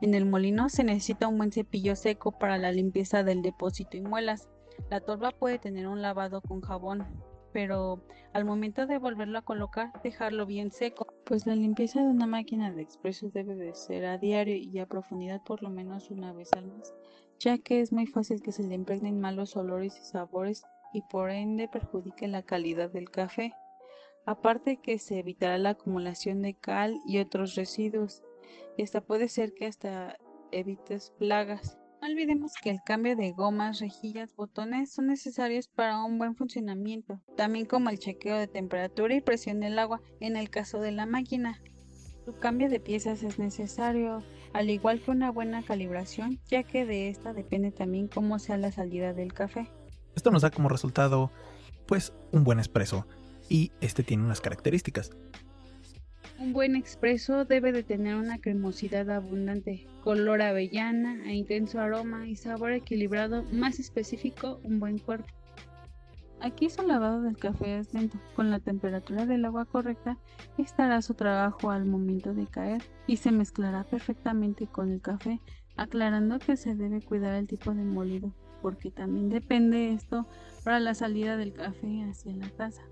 En 0.00 0.14
el 0.14 0.26
molino 0.26 0.68
se 0.68 0.84
necesita 0.84 1.26
un 1.26 1.38
buen 1.38 1.50
cepillo 1.50 1.96
seco 1.96 2.30
para 2.30 2.56
la 2.56 2.70
limpieza 2.70 3.24
del 3.24 3.42
depósito 3.42 3.96
y 3.96 4.02
muelas. 4.02 4.48
La 4.90 5.00
torba 5.00 5.32
puede 5.32 5.58
tener 5.58 5.88
un 5.88 6.02
lavado 6.02 6.40
con 6.40 6.60
jabón, 6.60 7.04
pero 7.52 8.04
al 8.32 8.44
momento 8.44 8.86
de 8.86 8.98
volverlo 8.98 9.38
a 9.38 9.42
colocar, 9.42 9.90
dejarlo 10.04 10.46
bien 10.46 10.70
seco, 10.70 11.13
pues 11.24 11.46
la 11.46 11.54
limpieza 11.54 12.02
de 12.02 12.08
una 12.08 12.26
máquina 12.26 12.70
de 12.70 12.82
expreso 12.82 13.30
debe 13.30 13.54
de 13.54 13.74
ser 13.74 14.04
a 14.04 14.18
diario 14.18 14.56
y 14.56 14.78
a 14.78 14.86
profundidad 14.86 15.42
por 15.42 15.62
lo 15.62 15.70
menos 15.70 16.10
una 16.10 16.32
vez 16.32 16.52
al 16.52 16.66
mes, 16.66 16.94
ya 17.38 17.58
que 17.58 17.80
es 17.80 17.92
muy 17.92 18.06
fácil 18.06 18.42
que 18.42 18.52
se 18.52 18.62
le 18.62 18.74
impregnen 18.74 19.20
malos 19.20 19.56
olores 19.56 19.98
y 19.98 20.04
sabores 20.04 20.64
y 20.92 21.02
por 21.02 21.30
ende 21.30 21.68
perjudique 21.68 22.28
la 22.28 22.42
calidad 22.42 22.90
del 22.90 23.10
café. 23.10 23.52
Aparte 24.26 24.78
que 24.78 24.98
se 24.98 25.18
evitará 25.18 25.58
la 25.58 25.70
acumulación 25.70 26.40
de 26.40 26.54
cal 26.54 27.00
y 27.06 27.18
otros 27.18 27.56
residuos. 27.56 28.22
Y 28.76 28.82
esta 28.82 29.02
puede 29.02 29.28
ser 29.28 29.52
que 29.52 29.66
hasta 29.66 30.16
evites 30.50 31.12
plagas. 31.18 31.78
No 32.04 32.10
olvidemos 32.10 32.52
que 32.62 32.68
el 32.68 32.82
cambio 32.84 33.16
de 33.16 33.32
gomas, 33.32 33.80
rejillas, 33.80 34.36
botones 34.36 34.92
son 34.92 35.06
necesarios 35.06 35.68
para 35.68 36.04
un 36.04 36.18
buen 36.18 36.36
funcionamiento, 36.36 37.18
también 37.34 37.64
como 37.64 37.88
el 37.88 37.98
chequeo 37.98 38.36
de 38.36 38.46
temperatura 38.46 39.14
y 39.14 39.22
presión 39.22 39.58
del 39.58 39.78
agua 39.78 40.02
en 40.20 40.36
el 40.36 40.50
caso 40.50 40.80
de 40.80 40.92
la 40.92 41.06
máquina. 41.06 41.62
Su 42.26 42.36
cambio 42.38 42.68
de 42.68 42.78
piezas 42.78 43.22
es 43.22 43.38
necesario, 43.38 44.22
al 44.52 44.68
igual 44.68 45.00
que 45.00 45.12
una 45.12 45.30
buena 45.30 45.62
calibración, 45.62 46.40
ya 46.46 46.62
que 46.62 46.84
de 46.84 47.08
esta 47.08 47.32
depende 47.32 47.72
también 47.72 48.08
cómo 48.08 48.38
sea 48.38 48.58
la 48.58 48.70
salida 48.70 49.14
del 49.14 49.32
café. 49.32 49.72
Esto 50.14 50.30
nos 50.30 50.42
da 50.42 50.50
como 50.50 50.68
resultado, 50.68 51.30
pues, 51.86 52.12
un 52.32 52.44
buen 52.44 52.60
espresso, 52.60 53.06
y 53.48 53.72
este 53.80 54.02
tiene 54.02 54.24
unas 54.24 54.42
características. 54.42 55.10
Un 56.40 56.52
buen 56.52 56.74
expreso 56.74 57.44
debe 57.44 57.70
de 57.70 57.84
tener 57.84 58.16
una 58.16 58.38
cremosidad 58.38 59.08
abundante, 59.10 59.86
color 60.02 60.42
avellana 60.42 61.24
e 61.26 61.34
intenso 61.34 61.80
aroma 61.80 62.26
y 62.26 62.34
sabor 62.34 62.72
equilibrado, 62.72 63.44
más 63.52 63.78
específico, 63.78 64.60
un 64.64 64.80
buen 64.80 64.98
cuerpo. 64.98 65.28
Aquí 66.40 66.68
su 66.68 66.82
lavado 66.82 67.22
del 67.22 67.38
café 67.38 67.78
es 67.78 67.94
lento, 67.94 68.18
con 68.34 68.50
la 68.50 68.58
temperatura 68.58 69.26
del 69.26 69.44
agua 69.44 69.64
correcta 69.64 70.18
estará 70.58 71.00
su 71.02 71.14
trabajo 71.14 71.70
al 71.70 71.86
momento 71.86 72.34
de 72.34 72.46
caer 72.46 72.82
y 73.06 73.16
se 73.16 73.30
mezclará 73.30 73.84
perfectamente 73.84 74.66
con 74.66 74.90
el 74.90 75.00
café, 75.00 75.40
aclarando 75.76 76.40
que 76.40 76.56
se 76.56 76.74
debe 76.74 77.00
cuidar 77.00 77.34
el 77.34 77.46
tipo 77.46 77.72
de 77.74 77.84
molido, 77.84 78.34
porque 78.60 78.90
también 78.90 79.30
depende 79.30 79.92
esto 79.92 80.26
para 80.64 80.80
la 80.80 80.94
salida 80.94 81.36
del 81.36 81.52
café 81.52 82.02
hacia 82.02 82.34
la 82.34 82.48
taza. 82.50 82.82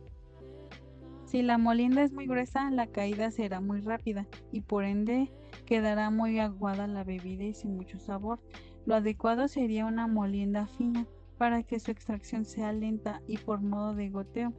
Si 1.33 1.41
la 1.41 1.57
molienda 1.57 2.03
es 2.03 2.13
muy 2.13 2.27
gruesa, 2.27 2.71
la 2.71 2.89
caída 2.89 3.31
será 3.31 3.63
muy 3.63 3.81
rápida 3.81 4.27
y 4.53 4.61
por 4.61 4.85
ende 4.85 5.33
quedará 5.65 6.11
muy 6.11 6.39
aguada 6.39 6.87
la 6.87 7.05
bebida 7.05 7.45
y 7.45 7.55
sin 7.55 7.75
mucho 7.75 7.99
sabor. 7.99 8.39
Lo 8.85 8.97
adecuado 8.97 9.49
sería 9.49 9.87
una 9.87 10.07
molienda 10.07 10.67
fina 10.67 11.07
para 11.39 11.63
que 11.63 11.81
su 11.81 11.91
extracción 11.91 12.45
sea 12.45 12.75
lenta 12.75 13.23
y 13.27 13.39
por 13.39 13.63
modo 13.63 13.95
de 13.95 14.11
goteo. 14.11 14.53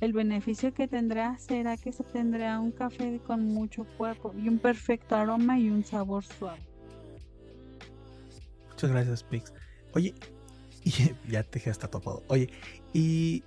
El 0.00 0.12
beneficio 0.12 0.72
que 0.72 0.86
tendrá 0.86 1.36
será 1.38 1.76
que 1.76 1.90
se 1.90 2.04
obtendrá 2.04 2.60
un 2.60 2.70
café 2.70 3.20
con 3.26 3.46
mucho 3.46 3.84
cuerpo 3.98 4.32
y 4.40 4.48
un 4.48 4.60
perfecto 4.60 5.16
aroma 5.16 5.58
y 5.58 5.68
un 5.68 5.82
sabor 5.82 6.22
suave. 6.22 6.64
Muchas 8.68 8.92
gracias, 8.92 9.24
Pix. 9.24 9.52
Oye, 9.94 10.14
ya 11.28 11.42
te 11.42 11.58
dejé 11.58 11.70
hasta 11.70 11.90
topado. 11.90 12.22
Oye, 12.28 12.50
y 12.92 13.42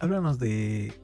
háblanos 0.00 0.38
de 0.38 0.94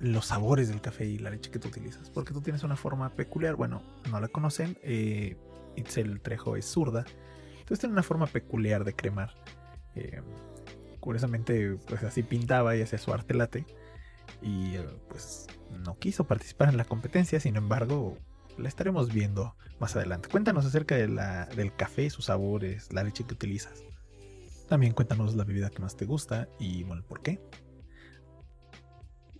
los 0.00 0.26
sabores 0.26 0.68
del 0.68 0.80
café 0.80 1.06
y 1.06 1.18
la 1.18 1.30
leche 1.30 1.50
que 1.50 1.58
tú 1.58 1.68
utilizas. 1.68 2.10
Porque 2.10 2.32
tú 2.32 2.40
tienes 2.40 2.62
una 2.62 2.76
forma 2.76 3.10
peculiar. 3.10 3.56
Bueno, 3.56 3.82
no 4.10 4.20
la 4.20 4.28
conocen. 4.28 4.78
Eh, 4.82 5.36
Itzel 5.76 6.20
Trejo 6.20 6.56
es 6.56 6.66
zurda. 6.66 7.04
Entonces 7.52 7.80
tiene 7.80 7.92
una 7.92 8.02
forma 8.02 8.26
peculiar 8.26 8.84
de 8.84 8.94
cremar. 8.94 9.34
Eh, 9.94 10.20
curiosamente, 11.00 11.76
pues 11.88 12.02
así 12.02 12.22
pintaba 12.22 12.76
y 12.76 12.82
hacía 12.82 12.98
su 12.98 13.12
arte 13.12 13.34
late. 13.34 13.66
Y 14.42 14.74
eh, 14.76 14.86
pues 15.08 15.46
no 15.70 15.98
quiso 15.98 16.24
participar 16.24 16.68
en 16.68 16.76
la 16.76 16.84
competencia. 16.84 17.40
Sin 17.40 17.56
embargo, 17.56 18.18
la 18.58 18.68
estaremos 18.68 19.12
viendo 19.12 19.56
más 19.80 19.96
adelante. 19.96 20.28
Cuéntanos 20.28 20.66
acerca 20.66 20.96
de 20.96 21.08
la, 21.08 21.46
del 21.46 21.74
café, 21.74 22.10
sus 22.10 22.26
sabores, 22.26 22.92
la 22.92 23.02
leche 23.04 23.24
que 23.24 23.34
utilizas. 23.34 23.82
También 24.68 24.92
cuéntanos 24.92 25.34
la 25.34 25.44
bebida 25.44 25.70
que 25.70 25.80
más 25.80 25.96
te 25.96 26.06
gusta 26.06 26.48
y 26.58 26.84
bueno, 26.84 27.02
por 27.06 27.22
qué. 27.22 27.40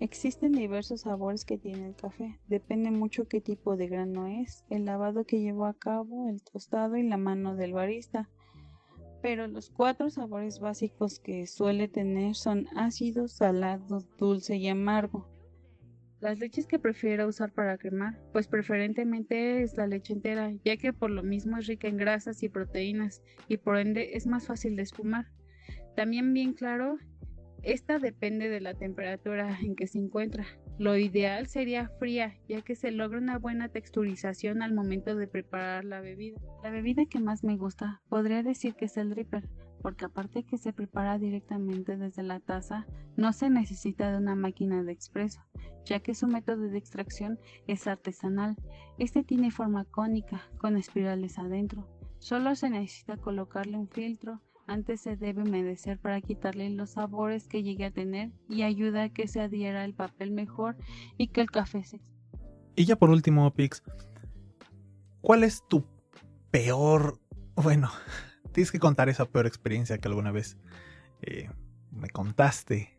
Existen 0.05 0.53
diversos 0.53 1.01
sabores 1.01 1.47
que 1.47 1.57
tiene 1.57 1.87
el 1.87 1.97
café. 1.97 2.39
Depende 2.47 2.91
mucho 2.91 3.27
qué 3.27 3.41
tipo 3.41 3.75
de 3.79 3.89
grano 3.89 4.27
es, 4.27 4.63
el 4.69 4.85
lavado 4.85 5.25
que 5.25 5.41
llevó 5.41 5.65
a 5.65 5.73
cabo, 5.73 6.29
el 6.29 6.43
tostado 6.43 6.99
y 6.99 7.03
la 7.05 7.17
mano 7.17 7.57
del 7.57 7.73
barista. 7.73 8.29
Pero 9.23 9.47
los 9.47 9.71
cuatro 9.71 10.11
sabores 10.11 10.61
básicos 10.61 11.21
que 11.21 11.47
suele 11.47 11.89
tener 11.89 12.35
son 12.35 12.67
ácido, 12.77 13.29
salado, 13.29 14.05
dulce 14.19 14.57
y 14.57 14.69
amargo. 14.69 15.27
Las 16.21 16.39
leches 16.39 16.67
que 16.67 16.79
prefiero 16.79 17.27
usar 17.27 17.53
para 17.53 17.79
cremar, 17.79 18.21
pues 18.31 18.47
preferentemente 18.47 19.63
es 19.63 19.75
la 19.79 19.87
leche 19.87 20.13
entera, 20.13 20.53
ya 20.67 20.77
que 20.77 20.93
por 20.93 21.09
lo 21.09 21.23
mismo 21.23 21.57
es 21.57 21.67
rica 21.67 21.89
en 21.89 21.97
grasas 21.97 22.43
y 22.43 22.51
proteínas 22.51 23.23
y 23.49 23.57
por 23.57 23.79
ende 23.79 24.11
es 24.19 24.27
más 24.27 24.47
fácil 24.47 24.77
de 24.77 24.83
espumar. 24.83 25.29
También 25.97 26.35
bien 26.35 26.53
claro, 26.53 26.99
esta 27.65 27.99
depende 27.99 28.49
de 28.49 28.61
la 28.61 28.75
temperatura 28.75 29.59
en 29.61 29.75
que 29.75 29.87
se 29.87 29.99
encuentra. 29.99 30.47
Lo 30.79 30.97
ideal 30.97 31.47
sería 31.47 31.89
fría, 31.99 32.35
ya 32.49 32.63
que 32.63 32.75
se 32.75 32.91
logra 32.91 33.19
una 33.19 33.39
buena 33.39 33.69
texturización 33.69 34.63
al 34.63 34.75
momento 34.75 35.15
de 35.15 35.27
preparar 35.27 35.85
la 35.85 36.01
bebida. 36.01 36.41
La 36.63 36.71
bebida 36.71 37.07
que 37.07 37.21
más 37.21 37.45
me 37.45 37.57
gusta 37.57 38.03
podría 38.09 38.43
decir 38.43 38.75
que 38.75 38.87
es 38.87 38.97
el 38.97 39.11
dripper, 39.11 39.49
porque 39.83 40.07
aparte 40.07 40.45
que 40.45 40.59
se 40.59 40.73
prepara 40.73 41.19
directamente 41.19 41.97
desde 41.97 42.23
la 42.23 42.41
taza, 42.41 42.87
no 43.17 43.33
se 43.33 43.51
necesita 43.51 44.11
de 44.11 44.19
una 44.19 44.35
máquina 44.35 44.83
de 44.83 44.93
expreso, 44.93 45.41
ya 45.85 46.01
que 46.01 46.15
su 46.15 46.27
método 46.27 46.63
de 46.69 46.79
extracción 46.79 47.39
es 47.67 47.87
artesanal. 47.87 48.57
Este 48.99 49.23
tiene 49.23 49.51
forma 49.51 49.85
cónica, 49.85 50.43
con 50.59 50.77
espirales 50.77 51.39
adentro. 51.39 51.87
Solo 52.19 52.55
se 52.55 52.71
necesita 52.71 53.17
colocarle 53.19 53.77
un 53.77 53.89
filtro, 53.89 54.41
antes 54.67 55.01
se 55.01 55.17
debe 55.17 55.43
humedecer 55.43 55.99
para 55.99 56.21
quitarle 56.21 56.71
los 56.71 56.91
sabores 56.91 57.49
que 57.49 57.63
llegue 57.63 57.85
a 57.85 57.91
tener 57.91 58.31
y 58.49 58.63
ayuda 58.63 59.05
a 59.05 59.09
que 59.09 59.29
se 59.29 59.41
adhiera 59.41 59.85
el 59.85 59.95
papel 59.95 60.31
mejor 60.31 60.77
y 61.17 61.29
que 61.29 61.41
el 61.41 61.51
café 61.51 61.85
se... 61.85 62.01
Y 62.77 62.85
ya 62.85 62.97
por 62.97 63.11
último, 63.11 63.53
Pix, 63.55 63.83
¿cuál 65.21 65.45
es 65.45 65.63
tu 65.69 65.85
peor, 66.51 67.19
bueno, 67.57 67.91
tienes 68.53 68.71
que 68.71 68.79
contar 68.79 69.09
esa 69.09 69.27
peor 69.27 69.47
experiencia 69.47 69.99
que 69.99 70.09
alguna 70.09 70.33
vez 70.33 70.57
eh, 71.23 71.51
me 71.91 72.09
contaste 72.09 72.97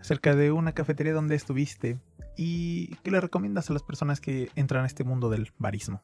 acerca 0.00 0.34
de 0.34 0.52
una 0.52 0.72
cafetería 0.72 1.12
donde 1.12 1.34
estuviste 1.34 1.98
y 2.36 2.94
qué 2.96 3.10
le 3.10 3.20
recomiendas 3.20 3.70
a 3.70 3.72
las 3.72 3.82
personas 3.82 4.20
que 4.20 4.50
entran 4.56 4.84
a 4.84 4.86
este 4.86 5.04
mundo 5.04 5.30
del 5.30 5.52
barismo. 5.58 6.02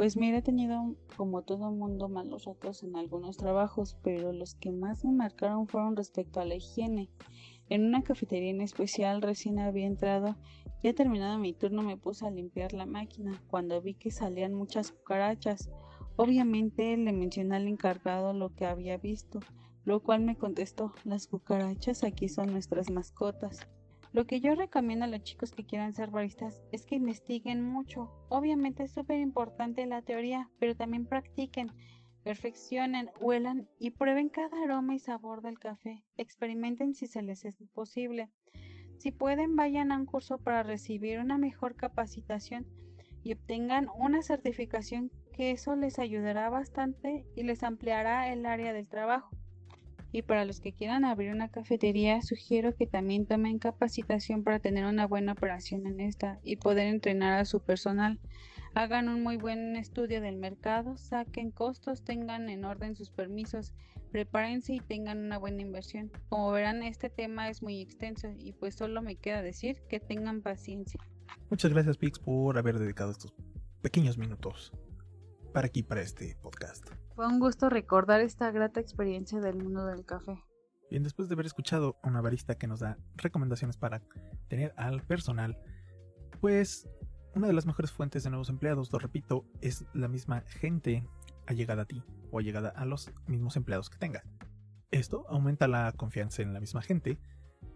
Pues 0.00 0.16
mira, 0.16 0.38
he 0.38 0.42
tenido 0.42 0.96
como 1.14 1.42
todo 1.42 1.70
mundo 1.70 2.08
malos 2.08 2.46
ratos 2.46 2.82
en 2.84 2.96
algunos 2.96 3.36
trabajos, 3.36 3.98
pero 4.02 4.32
los 4.32 4.54
que 4.54 4.72
más 4.72 5.04
me 5.04 5.12
marcaron 5.12 5.66
fueron 5.68 5.94
respecto 5.94 6.40
a 6.40 6.46
la 6.46 6.54
higiene. 6.54 7.10
En 7.68 7.84
una 7.84 8.02
cafetería 8.02 8.48
en 8.48 8.62
especial 8.62 9.20
recién 9.20 9.58
había 9.58 9.86
entrado, 9.86 10.36
ya 10.82 10.94
terminado 10.94 11.38
mi 11.38 11.52
turno 11.52 11.82
me 11.82 11.98
puse 11.98 12.26
a 12.26 12.30
limpiar 12.30 12.72
la 12.72 12.86
máquina 12.86 13.42
cuando 13.48 13.82
vi 13.82 13.92
que 13.92 14.10
salían 14.10 14.54
muchas 14.54 14.90
cucarachas. 14.90 15.68
Obviamente 16.16 16.96
le 16.96 17.12
mencioné 17.12 17.56
al 17.56 17.68
encargado 17.68 18.32
lo 18.32 18.54
que 18.54 18.64
había 18.64 18.96
visto, 18.96 19.40
lo 19.84 20.02
cual 20.02 20.22
me 20.22 20.38
contestó, 20.38 20.94
las 21.04 21.26
cucarachas 21.26 22.04
aquí 22.04 22.30
son 22.30 22.52
nuestras 22.52 22.88
mascotas. 22.88 23.68
Lo 24.12 24.26
que 24.26 24.40
yo 24.40 24.56
recomiendo 24.56 25.04
a 25.04 25.08
los 25.08 25.22
chicos 25.22 25.52
que 25.52 25.64
quieran 25.64 25.94
ser 25.94 26.10
baristas 26.10 26.62
es 26.72 26.84
que 26.84 26.96
investiguen 26.96 27.62
mucho. 27.62 28.10
Obviamente 28.28 28.82
es 28.82 28.92
súper 28.92 29.20
importante 29.20 29.86
la 29.86 30.02
teoría, 30.02 30.50
pero 30.58 30.74
también 30.74 31.06
practiquen, 31.06 31.70
perfeccionen, 32.24 33.10
huelan 33.20 33.68
y 33.78 33.90
prueben 33.90 34.28
cada 34.28 34.64
aroma 34.64 34.96
y 34.96 34.98
sabor 34.98 35.42
del 35.42 35.60
café. 35.60 36.02
Experimenten 36.16 36.94
si 36.94 37.06
se 37.06 37.22
les 37.22 37.44
es 37.44 37.62
posible. 37.72 38.30
Si 38.98 39.12
pueden, 39.12 39.54
vayan 39.54 39.92
a 39.92 39.96
un 39.96 40.06
curso 40.06 40.38
para 40.38 40.64
recibir 40.64 41.20
una 41.20 41.38
mejor 41.38 41.76
capacitación 41.76 42.66
y 43.22 43.34
obtengan 43.34 43.88
una 43.96 44.22
certificación 44.22 45.12
que 45.32 45.52
eso 45.52 45.76
les 45.76 46.00
ayudará 46.00 46.50
bastante 46.50 47.24
y 47.36 47.44
les 47.44 47.62
ampliará 47.62 48.32
el 48.32 48.44
área 48.44 48.72
del 48.72 48.88
trabajo. 48.88 49.39
Y 50.12 50.22
para 50.22 50.44
los 50.44 50.60
que 50.60 50.72
quieran 50.72 51.04
abrir 51.04 51.32
una 51.32 51.48
cafetería, 51.48 52.20
sugiero 52.22 52.74
que 52.74 52.86
también 52.86 53.26
tomen 53.26 53.58
capacitación 53.58 54.42
para 54.42 54.58
tener 54.58 54.84
una 54.86 55.06
buena 55.06 55.32
operación 55.32 55.86
en 55.86 56.00
esta 56.00 56.40
y 56.42 56.56
poder 56.56 56.88
entrenar 56.88 57.38
a 57.38 57.44
su 57.44 57.60
personal. 57.60 58.18
Hagan 58.74 59.08
un 59.08 59.22
muy 59.22 59.36
buen 59.36 59.76
estudio 59.76 60.20
del 60.20 60.36
mercado, 60.36 60.96
saquen 60.96 61.50
costos, 61.50 62.04
tengan 62.04 62.48
en 62.48 62.64
orden 62.64 62.94
sus 62.94 63.10
permisos, 63.10 63.72
prepárense 64.10 64.74
y 64.74 64.80
tengan 64.80 65.18
una 65.18 65.38
buena 65.38 65.62
inversión. 65.62 66.10
Como 66.28 66.50
verán, 66.52 66.82
este 66.82 67.10
tema 67.10 67.48
es 67.48 67.62
muy 67.62 67.80
extenso 67.80 68.28
y 68.36 68.52
pues 68.52 68.74
solo 68.74 69.02
me 69.02 69.16
queda 69.16 69.42
decir 69.42 69.78
que 69.88 70.00
tengan 70.00 70.42
paciencia. 70.42 71.00
Muchas 71.50 71.72
gracias 71.72 71.98
Pix 71.98 72.18
por 72.18 72.58
haber 72.58 72.78
dedicado 72.78 73.10
estos 73.10 73.32
pequeños 73.82 74.18
minutos 74.18 74.72
para 75.52 75.66
aquí, 75.66 75.82
para 75.82 76.02
este 76.02 76.36
podcast. 76.42 76.90
Fue 77.20 77.28
un 77.28 77.38
gusto 77.38 77.68
recordar 77.68 78.22
esta 78.22 78.50
grata 78.50 78.80
experiencia 78.80 79.40
del 79.40 79.56
mundo 79.56 79.84
del 79.84 80.06
café. 80.06 80.42
Bien, 80.88 81.02
después 81.02 81.28
de 81.28 81.34
haber 81.34 81.44
escuchado 81.44 81.98
a 82.02 82.08
una 82.08 82.22
barista 82.22 82.54
que 82.54 82.66
nos 82.66 82.80
da 82.80 82.96
recomendaciones 83.14 83.76
para 83.76 84.00
tener 84.48 84.72
al 84.78 85.02
personal, 85.02 85.58
pues 86.40 86.88
una 87.34 87.46
de 87.46 87.52
las 87.52 87.66
mejores 87.66 87.92
fuentes 87.92 88.24
de 88.24 88.30
nuevos 88.30 88.48
empleados, 88.48 88.90
lo 88.90 88.98
repito, 88.98 89.44
es 89.60 89.84
la 89.92 90.08
misma 90.08 90.40
gente 90.46 91.06
allegada 91.46 91.82
a 91.82 91.84
ti 91.84 92.02
o 92.30 92.38
allegada 92.38 92.70
a 92.70 92.86
los 92.86 93.12
mismos 93.26 93.54
empleados 93.56 93.90
que 93.90 93.98
tengas. 93.98 94.24
Esto 94.90 95.26
aumenta 95.28 95.68
la 95.68 95.92
confianza 95.92 96.40
en 96.40 96.54
la 96.54 96.60
misma 96.60 96.80
gente 96.80 97.18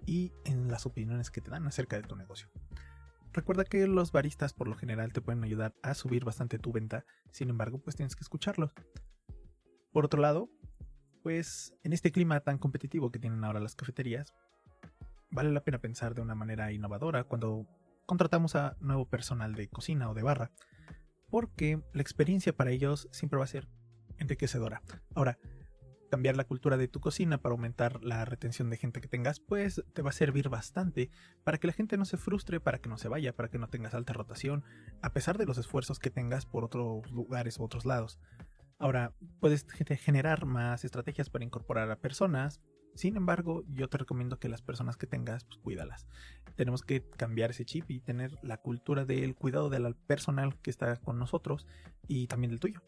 y 0.07 0.33
en 0.47 0.69
las 0.69 0.87
opiniones 0.87 1.31
que 1.31 1.43
te 1.43 1.51
dan 1.51 1.67
acerca 1.67 1.97
de 1.97 2.09
tu 2.09 2.17
negocio. 2.17 2.49
Recuerda 3.35 3.67
que 3.67 3.87
los 3.87 4.11
baristas 4.11 4.55
por 4.55 4.69
lo 4.69 4.75
general 4.75 5.13
te 5.13 5.21
pueden 5.21 5.45
ayudar 5.45 5.75
a 5.83 5.93
subir 5.93 6.25
bastante 6.25 6.59
tu 6.59 6.73
venta, 6.73 7.05
sin 7.31 7.51
embargo 7.51 7.77
pues 7.77 7.95
tienes 7.95 8.17
que 8.17 8.23
escucharlos. 8.23 8.73
Por 9.95 10.05
otro 10.05 10.21
lado, 10.21 10.51
pues 11.23 11.73
en 11.85 11.93
este 11.93 12.11
clima 12.11 12.41
tan 12.41 12.59
competitivo 12.59 13.13
que 13.13 13.21
tienen 13.21 13.45
ahora 13.45 13.61
las 13.61 13.77
cafeterías, 13.77 14.35
vale 15.31 15.53
la 15.53 15.63
pena 15.63 15.79
pensar 15.79 16.17
de 16.17 16.21
una 16.21 16.35
manera 16.35 16.73
innovadora 16.73 17.23
cuando 17.23 17.69
contratamos 18.05 18.57
a 18.57 18.77
nuevo 18.81 19.09
personal 19.09 19.55
de 19.55 19.69
cocina 19.69 20.11
o 20.11 20.15
de 20.15 20.25
barra, 20.25 20.51
porque 21.31 21.81
la 21.93 22.03
experiencia 22.03 22.53
para 22.53 22.73
ellos 22.73 23.09
siempre 23.13 23.39
va 23.39 23.45
a 23.45 23.47
ser 23.47 23.69
enriquecedora. 24.19 24.83
Ahora, 25.15 25.39
cambiar 26.11 26.35
la 26.35 26.45
cultura 26.45 26.77
de 26.77 26.89
tu 26.89 26.99
cocina 26.99 27.39
para 27.39 27.53
aumentar 27.53 28.03
la 28.03 28.25
retención 28.25 28.71
de 28.71 28.77
gente 28.77 29.01
que 29.01 29.07
tengas, 29.07 29.39
pues 29.39 29.85
te 29.93 30.03
va 30.03 30.11
a 30.11 30.13
servir 30.13 30.49
bastante 30.49 31.09
para 31.45 31.59
que 31.59 31.69
la 31.69 31.73
gente 31.73 31.97
no 31.97 32.05
se 32.05 32.17
frustre, 32.17 32.59
para 32.59 32.79
que 32.79 32.89
no 32.89 32.99
se 32.99 33.07
vaya, 33.07 33.33
para 33.33 33.49
que 33.49 33.61
no 33.61 33.69
tengas 33.69 33.95
alta 33.95 34.13
rotación, 34.13 34.65
a 35.03 35.13
pesar 35.13 35.39
de 35.39 35.47
los 35.47 35.57
esfuerzos 35.57 36.01
que 36.01 36.11
tengas 36.11 36.47
por 36.47 36.65
otros 36.65 37.09
lugares 37.13 37.61
u 37.61 37.63
otros 37.63 37.85
lados. 37.85 38.19
Ahora, 38.85 39.15
puedes 39.41 39.67
generar 39.73 40.45
más 40.45 40.85
estrategias 40.85 41.31
para 41.31 41.43
incorporar 41.43 41.91
a 41.91 42.01
personas. 42.01 42.61
Sin 42.95 43.17
embargo, 43.17 43.65
yo 43.67 43.89
te 43.89 43.97
recomiendo 43.97 44.39
que 44.39 44.51
las 44.51 44.61
personas 44.61 44.99
que 44.99 45.07
tengas, 45.07 45.47
pues 45.47 45.57
cuídalas. 45.57 46.07
Tenemos 46.55 46.83
que 46.83 47.03
cambiar 47.17 47.49
ese 47.49 47.65
chip 47.65 47.91
y 47.91 48.01
tener 48.01 48.37
la 48.43 48.59
cultura 48.59 49.07
del 49.07 49.37
cuidado 49.37 49.71
del 49.71 49.95
personal 49.95 50.61
que 50.61 50.69
está 50.69 50.95
con 50.97 51.19
nosotros 51.19 51.67
y 52.09 52.27
también 52.27 52.51
del 52.51 52.61
tuyo. 52.61 52.83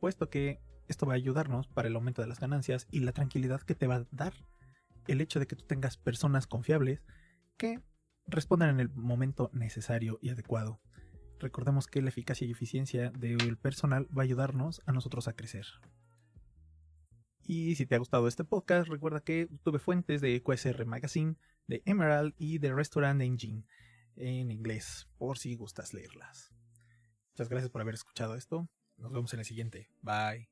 Puesto 0.00 0.28
que 0.28 0.60
esto 0.86 1.06
va 1.06 1.14
a 1.14 1.16
ayudarnos 1.16 1.66
para 1.66 1.88
el 1.88 1.96
aumento 1.96 2.20
de 2.20 2.28
las 2.28 2.38
ganancias 2.38 2.86
y 2.90 3.00
la 3.00 3.12
tranquilidad 3.12 3.62
que 3.62 3.74
te 3.74 3.86
va 3.86 3.94
a 3.94 4.06
dar 4.10 4.34
el 5.06 5.22
hecho 5.22 5.40
de 5.40 5.46
que 5.46 5.56
tú 5.56 5.64
tengas 5.64 5.96
personas 5.96 6.46
confiables 6.46 7.02
que 7.56 7.80
respondan 8.26 8.68
en 8.68 8.80
el 8.80 8.90
momento 8.90 9.48
necesario 9.54 10.18
y 10.20 10.28
adecuado. 10.28 10.82
Recordemos 11.42 11.88
que 11.88 12.00
la 12.00 12.08
eficacia 12.08 12.46
y 12.46 12.52
eficiencia 12.52 13.10
del 13.10 13.56
personal 13.58 14.06
va 14.16 14.22
a 14.22 14.24
ayudarnos 14.24 14.80
a 14.86 14.92
nosotros 14.92 15.26
a 15.26 15.34
crecer. 15.34 15.66
Y 17.44 17.74
si 17.74 17.84
te 17.84 17.96
ha 17.96 17.98
gustado 17.98 18.28
este 18.28 18.44
podcast, 18.44 18.88
recuerda 18.88 19.20
que 19.20 19.48
tuve 19.64 19.80
fuentes 19.80 20.20
de 20.20 20.40
QSR 20.40 20.86
Magazine, 20.86 21.34
de 21.66 21.82
Emerald 21.84 22.34
y 22.38 22.58
de 22.58 22.72
Restaurant 22.72 23.20
Engine 23.20 23.64
en 24.14 24.52
inglés, 24.52 25.08
por 25.18 25.36
si 25.36 25.56
gustas 25.56 25.92
leerlas. 25.92 26.52
Muchas 27.32 27.48
gracias 27.48 27.70
por 27.70 27.80
haber 27.80 27.94
escuchado 27.94 28.36
esto. 28.36 28.68
Nos 28.96 29.12
vemos 29.12 29.32
en 29.32 29.40
el 29.40 29.44
siguiente. 29.44 29.88
Bye. 30.00 30.51